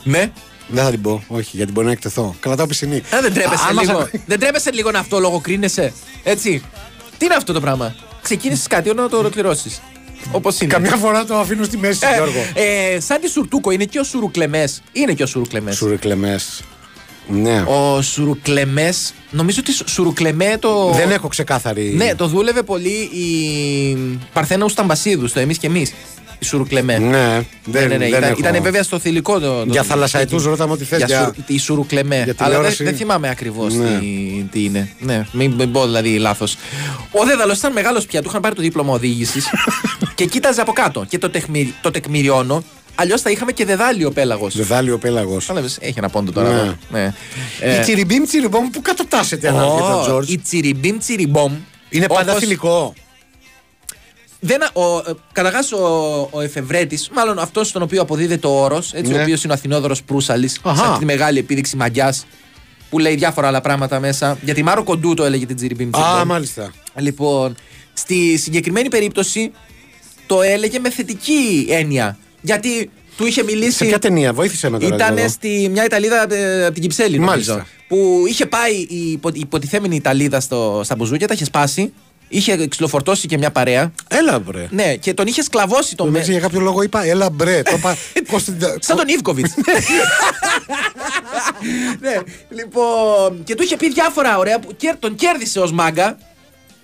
[0.03, 0.31] Ναι.
[0.67, 2.35] Δεν θα την πω, όχι, γιατί μπορεί να εκτεθώ.
[2.39, 2.95] Κρατάω πισινή.
[2.97, 3.99] Α, δεν τρέπεσαι Άμα λίγο.
[3.99, 5.93] θα- δεν τρέπεσαι λίγο να αυτό λογοκρίνεσαι.
[6.23, 6.63] Έτσι.
[7.17, 9.81] Τι είναι αυτό το πράγμα; Ξεκίνησες κάτι να το ολοκληρώσεις.
[10.31, 10.73] Όπως είναι.
[10.73, 12.39] Καμιά φορά το αφήνω στη μέση, Ε, Γιώργο.
[12.53, 14.81] ε, σαν τη Σουρτούκο είναι και ο Σουρουκλεμές.
[14.91, 15.75] Είναι και ο Σουρουκλεμές.
[15.75, 16.61] Σουρουκλεμές.
[17.27, 17.61] Ναι.
[17.67, 19.13] Ο Σουρουκλεμές.
[19.31, 20.91] Νομίζω ότι Σου- Σουρουκλεμέ το.
[20.95, 21.93] Δεν έχω ξεκάθαρη.
[21.95, 25.93] Ναι, το δούλευε πολύ η Παρθένα Ουσταμπασίδου, το εμείς και εμείς.
[26.39, 26.97] Η Σουρουκλεμέ.
[26.97, 27.97] Ναι, δεν, ναι, ναι, ναι.
[27.97, 28.35] δεν Ήταν, έχω.
[28.39, 29.59] ήταν βέβαια στο θηλυκό το.
[29.65, 32.15] το Για θαλασσαετούς ρωτάμε ό,τι θες, Για, για- Σουρ- η Σουρουκλεμέ.
[32.15, 32.83] για Αλλά δεν, τηλεόραση.
[32.83, 33.99] δεν θυμάμαι ακριβώς Ναι.
[33.99, 34.89] τι, τι είναι.
[34.99, 36.55] Ναι, μην, μην πω δηλαδή λάθος.
[37.11, 39.47] Ο Δέδαλος ήταν μεγάλος πια, του είχαν πάρει το δίπλωμα οδήγησης
[40.15, 41.05] και κοίταζε από κάτω.
[41.09, 42.63] Και το, τεκμη, το τεκμηριώνω.
[42.95, 44.55] Αλλιώς θα είχαμε και δεδάλιο πέλαγος.
[44.57, 45.49] Δεδάλιο πέλαγος.
[45.79, 46.49] Έχει ένα πόντο τώρα.
[46.49, 46.59] Ναι.
[46.59, 46.75] εδώ.
[46.89, 47.13] Ναι.
[47.77, 50.29] Η τσιριμπίμ τσιριμπόμ που κατατάσσεται αν έρχεται ο Ω, Τζόρτζ.
[50.31, 51.53] Η τσιριμπίμ τσιριμπόμ.
[51.89, 52.93] Είναι πάντα όπως- φιλικό.
[54.45, 55.77] Δεν, ο, ε, καταρχάς ο,
[56.31, 59.17] ο εφευρέτης, μάλλον αυτός στον οποίο αποδίδεται ο όρος, Ναι.
[59.17, 60.83] ο οποίος είναι ο Αθηνόδωρος Προύσαλης, σε Αχα.
[60.83, 62.25] αυτή τη μεγάλη επίδειξη μαγιάς,
[62.89, 64.37] που λέει διάφορα άλλα πράγματα μέσα.
[64.41, 65.89] Γιατί Μάρο Κοντού το έλεγε την Τσιριμπίμ.
[65.95, 66.71] Α, μάλιστα.
[66.95, 67.55] Λοιπόν,
[67.93, 69.51] στη συγκεκριμένη περίπτωση
[70.25, 72.17] το έλεγε με θετική έννοια.
[72.41, 73.71] Γιατί του είχε μιλήσει.
[73.77, 74.95] Σε ποια ταινία, βοήθησε με τώρα.
[74.95, 75.29] Ήταν Γιώργο.
[75.33, 77.31] στη μια Ιταλίδα ε, από την Κυψέλη, νομίζω.
[77.53, 77.65] Μάλιστα.
[77.87, 81.93] Που είχε πάει η, υπο, η υποτιθέμενη Ιταλίδα στο, στα μπουζούκια, τα είχε σπάσει.
[82.27, 83.91] Είχε ξυλοφορτώσει και μια παρέα.
[84.07, 84.67] Έλα μπρε.
[84.71, 87.61] Ναι, και τον είχε σκλαβώσει το Νομίζω για κάποιο λόγο είπα, έλα μπρε.
[87.61, 87.97] Το είπα.
[88.31, 89.53] Κωνσταντα- Σαν τον Ιβκοβιτς.
[92.01, 92.15] ναι,
[92.49, 93.43] λοιπόν.
[93.43, 96.17] Και του είχε πει διάφορα ωραία που κέρ- τον κέρδισε ως μάγκα.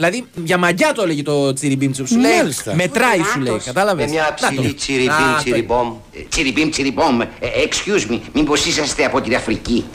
[0.01, 2.07] Δηλαδή για μαγιά το έλεγε το τσιριμπίμτσου.
[2.07, 2.35] Σου λέει.
[2.35, 2.75] Μάλιστα.
[2.75, 3.59] Μετράει, σου λέει.
[3.65, 5.93] Κατάλαβες; Με μια ψηλή τσιριμπίμ τσιριμπόμ.
[6.13, 7.21] Ε, Τσιριμπίμ τσιριμπόμ.
[7.21, 9.85] Ε, Excuse me, μήπως είσαστε από την Αφρική;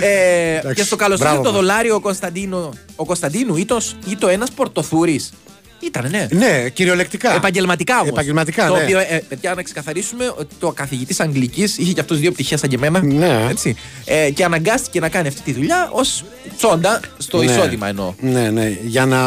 [0.00, 1.60] ε, και στο καλοσύνη μπράβο το μας.
[1.60, 2.72] δολάριο ο Κωνσταντίνο.
[2.96, 5.32] Ο Κωνσταντίνου ή το, ή το ένας πορτοθούρης;
[5.80, 6.26] Ήταν, ναι.
[6.30, 7.34] Ναι, κυριολεκτικά.
[7.34, 8.08] Επαγγελματικά όμως.
[8.08, 8.82] Επαγγελματικά, Το ναι.
[8.82, 12.68] οποίο, ε, παιδιά, να ξεκαθαρίσουμε ότι το καθηγητής Αγγλικής είχε και αυτό δύο πτυχές σαν
[12.68, 13.02] και εμένα.
[13.04, 13.46] Ναι.
[13.50, 13.76] Έτσι.
[14.04, 16.24] Ε, και αναγκάστηκε να κάνει αυτή τη δουλειά ως
[16.56, 17.44] τσόντα στο Ναι.
[17.44, 18.14] εισόδημα εννοώ.
[18.20, 18.78] Ναι, ναι.
[18.82, 19.18] Για να.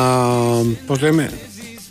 [0.85, 1.31] Πώς λέμε.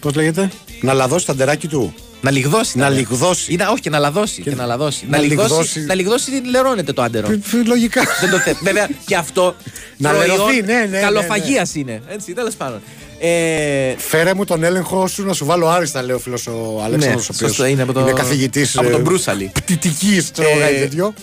[0.00, 0.50] Πώς λέγεται;
[0.80, 1.94] Να λαδώσει τα ντεράκι του.
[2.20, 2.78] Να λιγδώσει.
[2.78, 2.96] Να ήταν.
[2.96, 3.52] λιγδώσει.
[3.52, 4.42] Ή να, όχι, και να λαδώσει.
[4.42, 5.06] Και, να λαδώσει.
[5.08, 5.80] να να, λιγδώσει, λιγδώσει.
[5.84, 7.28] να λιγδώσει λερώνεται το άντερο.
[7.66, 8.02] Λογικά.
[8.20, 8.52] Δεν το θε...
[8.62, 9.54] Βέβαια και αυτό.
[9.96, 12.02] Να προϊόν λερωθεί, ναι, ναι, ναι, Καλοφαγίας είναι.
[12.08, 12.80] Έτσι, τέλος πάντων.
[13.18, 17.28] Ε, Φέρε μου τον έλεγχο σου να σου βάλω άριστα, λέει ο φίλος ο Αλέξανδρος,
[17.28, 18.78] ο οποίος Ναι, σωστό, είναι από το, είναι καθηγητής.
[18.78, 19.50] από τον Μπρούσαλη.
[19.54, 21.14] Πτυτικής, ξέρω Ε, κάτι τέτοιο.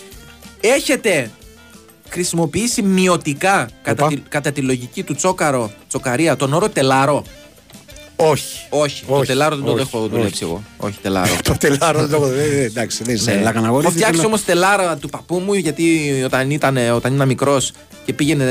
[0.60, 1.30] Έχετε
[2.08, 7.24] χρησιμοποιήσει μειωτικά κατά τη, κατά τη λογική του τσόκαρο, τσοκαρία, τον όρο τελάρο;
[8.30, 8.66] Όχι.
[8.68, 10.62] Όχι, το Όχι, τελάρο δεν το όχι, έχω δουλέψει εγώ.
[10.76, 11.36] Όχι, τελάρο.
[11.48, 12.26] Το τελάρο δεν το έχω.
[12.34, 13.40] ε, ε, Εντάξει, δεν είσαι Ναι.
[13.40, 13.84] λακαναγόρι.
[13.84, 17.72] Έχω φτιάξει όμως τελάρα του παππού μου γιατί όταν ήταν, όταν ήταν μικρός
[18.04, 18.46] και πήγαινε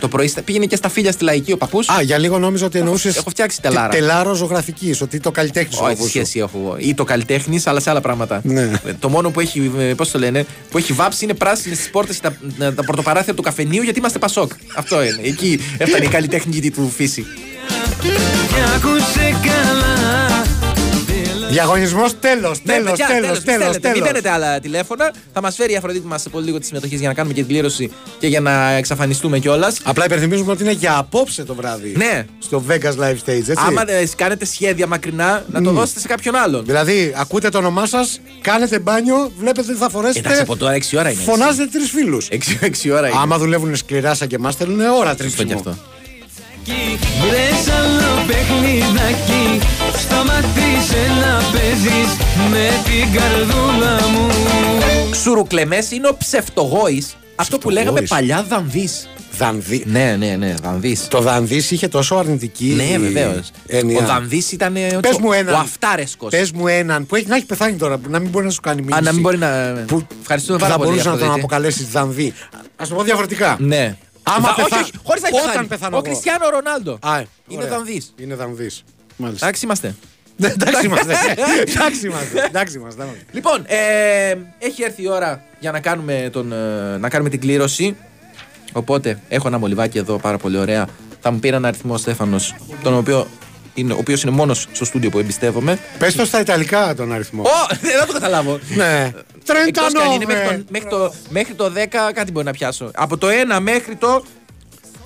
[0.00, 1.88] το πρωί, στα- πήγαινε και στα φίλια στη λαϊκή ο παππούς.
[1.88, 3.16] Α, για λίγο νόμιζα ότι εννοούσες.
[3.16, 3.88] Έχω φτιάξει τελάρα.
[3.88, 6.76] Τελάρο ζωγραφικής, ότι το καλλιτέχνης Όχι, τι σχέση έχω εγώ.
[6.78, 8.40] Ή το καλλιτέχνης, αλλά σε άλλα πράγματα.
[8.44, 8.60] Ναι.
[8.62, 9.60] Ε, Το μόνο που έχει,
[9.96, 12.28] πώς το λένε, που έχει βάψει είναι πράσινες τις πόρτες και
[12.58, 14.52] τα, τα πορτοπαράθυρα του καφενείου γιατί είμαστε Πασόκ.
[14.74, 15.18] Αυτό είναι.
[15.22, 17.26] Εκεί έφτανε η καλλιτέχνη του φύση.
[21.54, 23.60] Διαγωνισμός τέλος, Ναι, τέλος, παιδιά, τέλος, τέλος, τέλος.
[23.60, 25.12] μην στέλνετε, Μην παίρνετε άλλα τηλέφωνα.
[25.32, 27.40] Θα μας φέρει η Αφροδίτη μας σε πολύ λίγο τη συμμετοχή για να κάνουμε και
[27.40, 29.80] την κλήρωση και για να εξαφανιστούμε κιόλας.
[29.84, 31.92] Απλά υπενθυμίζουμε ότι είναι για απόψε το βράδυ.
[31.96, 32.26] Ναι.
[32.38, 33.52] Στο Vegas Live Stage, έτσι.
[33.56, 35.74] Άμα ε, κάνετε σχέδια μακρινά, να το Μμ.
[35.74, 36.64] δώσετε σε κάποιον άλλον.
[36.64, 40.18] Δηλαδή, ακούτε το όνομά σας, κάνετε μπάνιο, βλέπετε τι θα φορέσετε.
[40.18, 41.20] Εντάξει, από τώρα 6 ώρα είναι.
[41.20, 42.28] Φωνάζετε τρεις φίλους.
[42.30, 43.18] 6 ώρα είναι.
[43.20, 45.76] Άμα δουλεύουν σκληρά σαν και εμάς, θέλουν ώρα τρίψιμο.
[46.64, 47.26] Και αυτό.
[47.26, 49.66] Βρες άλλο παιχνιδάκι
[49.98, 52.10] Σταματήσε να παίζεις
[52.50, 54.28] με την καρδούλα μου
[55.22, 57.16] Σουρουκλεμές είναι ο ψευτογόης.
[57.36, 59.08] Αυτό που λέγαμε παλιά δανδύς.
[59.38, 59.82] Δανδύ.
[59.86, 61.08] Ναι, ναι, ναι, δανδύς.
[61.08, 62.64] Το Δανδύς είχε τόσο αρνητική.
[62.64, 63.50] Ναι, βεβαίως.
[63.66, 63.98] έννοια.
[64.02, 65.54] Ο δανδύς ήταν ε, Πες ο, μου έναν.
[65.54, 66.30] ο αυτάρεσκος.
[66.30, 68.60] Πες μου έναν που έχει, να έχει πεθάνει τώρα, που να μην μπορεί να σου
[68.60, 68.98] κάνει μήνυση.
[68.98, 69.48] Α, να μην μπορεί να.
[69.86, 70.88] Που Ευχαριστούμε θα πάρα πολύ.
[70.90, 71.46] μπορούσε να τον Αφροδίτη.
[71.46, 72.32] αποκαλέσεις Δανδύ.
[72.76, 73.56] Α το πω διαφορετικά.
[73.60, 73.96] Ναι.
[74.26, 75.66] Άμα Βα- πεθα- όχι, όχι, χωρίς να έχει Όταν πεθάνει.
[75.68, 76.06] πεθάνω Ο εγώ.
[76.08, 76.98] Κριστιανό Ρονάλντο.
[77.02, 77.74] Α, ε, Είναι ωραία.
[77.76, 78.14] δανδύς.
[78.16, 78.84] Είναι Δανδύς.
[79.16, 79.46] Μάλιστα.
[79.46, 79.94] Εντάξει είμαστε.
[80.36, 81.12] Ναι, Εντάξει είμαστε.
[81.66, 82.44] Εντάξει είμαστε.
[82.46, 83.04] Εντάξει είμαστε.
[83.32, 87.96] Λοιπόν, ε, έχει έρθει η ώρα για να κάνουμε, τον, ε, να κάνουμε την κλήρωση.
[88.72, 90.86] Οπότε έχω ένα μολυβάκι εδώ πάρα πολύ ωραία.
[91.20, 93.26] Θα μου πει έναν αριθμό ο Στέφανος, τον οποίο
[93.74, 95.78] είναι, ο οποίος είναι μόνος στο στούντιο που εμπιστεύομαι.
[95.98, 97.42] Πες το στα Ιταλικά τον αριθμό.
[97.42, 98.58] Ω, δεν το καταλάβω.
[98.74, 99.10] Ναι.
[99.66, 100.64] Εκτός κι αν είναι μέχρι το, 39.
[100.68, 101.72] μέχρι, το, μέχρι το
[102.08, 102.90] 10 κάτι μπορεί να πιάσω.
[102.94, 103.26] Από το
[103.56, 104.24] 1 μέχρι το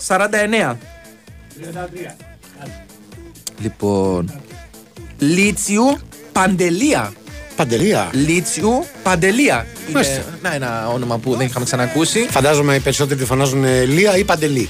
[0.07, 0.77] 49.
[3.61, 4.41] Λοιπόν.
[5.19, 5.99] Λίτσιου
[6.33, 7.13] Παντελία.
[7.57, 8.11] Παντελία.
[8.13, 9.67] Λίτσιου Παντελία.
[9.93, 10.15] Μάλιστα.
[10.15, 12.27] Είναι να, ένα όνομα που δεν είχαμε ξανακούσει.
[12.31, 14.69] Φαντάζομαι οι περισσότεροι τη φωνάζουν ε, Λία ή Παντελή.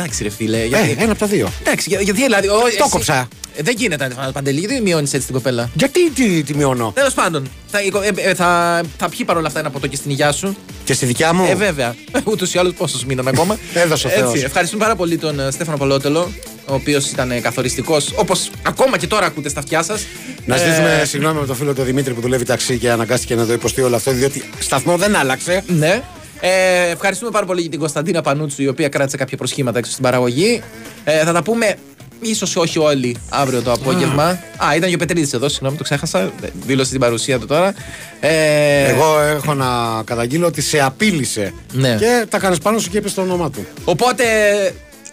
[0.00, 0.58] Εντάξει, ρε φίλε.
[0.60, 1.52] Ε, Γιατί, ένα από τα δύο.
[1.60, 2.48] εντάξει, για- γιατί δηλαδή.
[2.48, 3.28] ο- Το εσύ- κόψα.
[3.56, 6.54] Ε, δεν γίνεται να τη φωνάζει Παντελή, γιατί μειώνεις έτσι την κοπέλα; Γιατί τι, τι
[6.54, 10.10] μειώνω; Τέλος πάντων, θα, ε, ε, θα, θα πιει παρόλα αυτά ένα ποτό και στην
[10.10, 10.56] υγειά σου.
[10.84, 11.94] Και στη δικιά μου; Ε, βέβαια.
[12.30, 13.58] Ούτως ή άλλως πόσους μείναν ακόμα.
[13.74, 14.32] Έδωσε ο Θεός.
[14.32, 16.32] Έτσι, Ευχαριστούμε πάρα πολύ τον ε, Στέφανο Πολότελο,
[16.66, 20.06] ο οποίος ήταν καθοριστικός, όπως ακόμα και τώρα ακούτε στα αυτιά σας.
[20.46, 23.52] Να ζητήσουμε συγγνώμη με τον φίλο του Δημήτρη που δουλεύει ταξί και αναγκάστηκε να το
[23.52, 25.62] υποστεί όλο αυτό, διότι σταθμό δεν άλλαξε.
[25.66, 26.02] Ναι.
[26.40, 30.02] Ε, ευχαριστούμε πάρα πολύ για την Κωνσταντίνα Πανούτσου, η οποία κράτησε κάποια προσχήματα έξω στην
[30.02, 30.62] παραγωγή.
[31.04, 31.74] Ε, θα τα πούμε
[32.20, 34.24] ίσως όχι όλοι αύριο το απόγευμα.
[34.56, 36.18] Α, ήταν και ο Πετρίδης εδώ, συγγνώμη, το ξέχασα.
[36.20, 36.30] Ε,
[36.66, 37.74] Δήλωσε την παρουσία του τώρα.
[38.20, 39.66] Ε, Εγώ έχω να
[40.04, 41.52] καταγγείλω ότι σε απείλησε.
[41.72, 41.96] Ναι.
[41.98, 43.66] Και τα κάνει πάνω σου και είπες το όνομά του.
[43.84, 44.24] Οπότε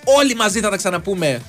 [0.03, 1.41] όλοι μαζί θα τα ξαναπούμε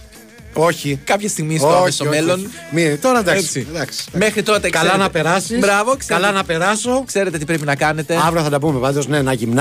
[0.53, 1.01] Όχι.
[1.05, 2.39] κάποια στιγμή στο Όχι, άμεσο όχι, μέλλον.
[2.39, 2.49] όχι.
[2.89, 3.45] Μη, τώρα εντάξει.
[3.45, 3.67] Έτσι.
[3.71, 4.05] εντάξει.
[4.13, 5.59] Μέχρι τότε Καλά ξέρετε- να περάσεις.
[5.59, 7.03] Μπράβο, ξέρετε- Καλά να περάσω.
[7.07, 8.17] Ξέρετε τι πρέπει να κάνετε.
[8.27, 9.07] Αύριο θα τα πούμε πάντως.
[9.09, 9.55] Ναι, να γυμνά.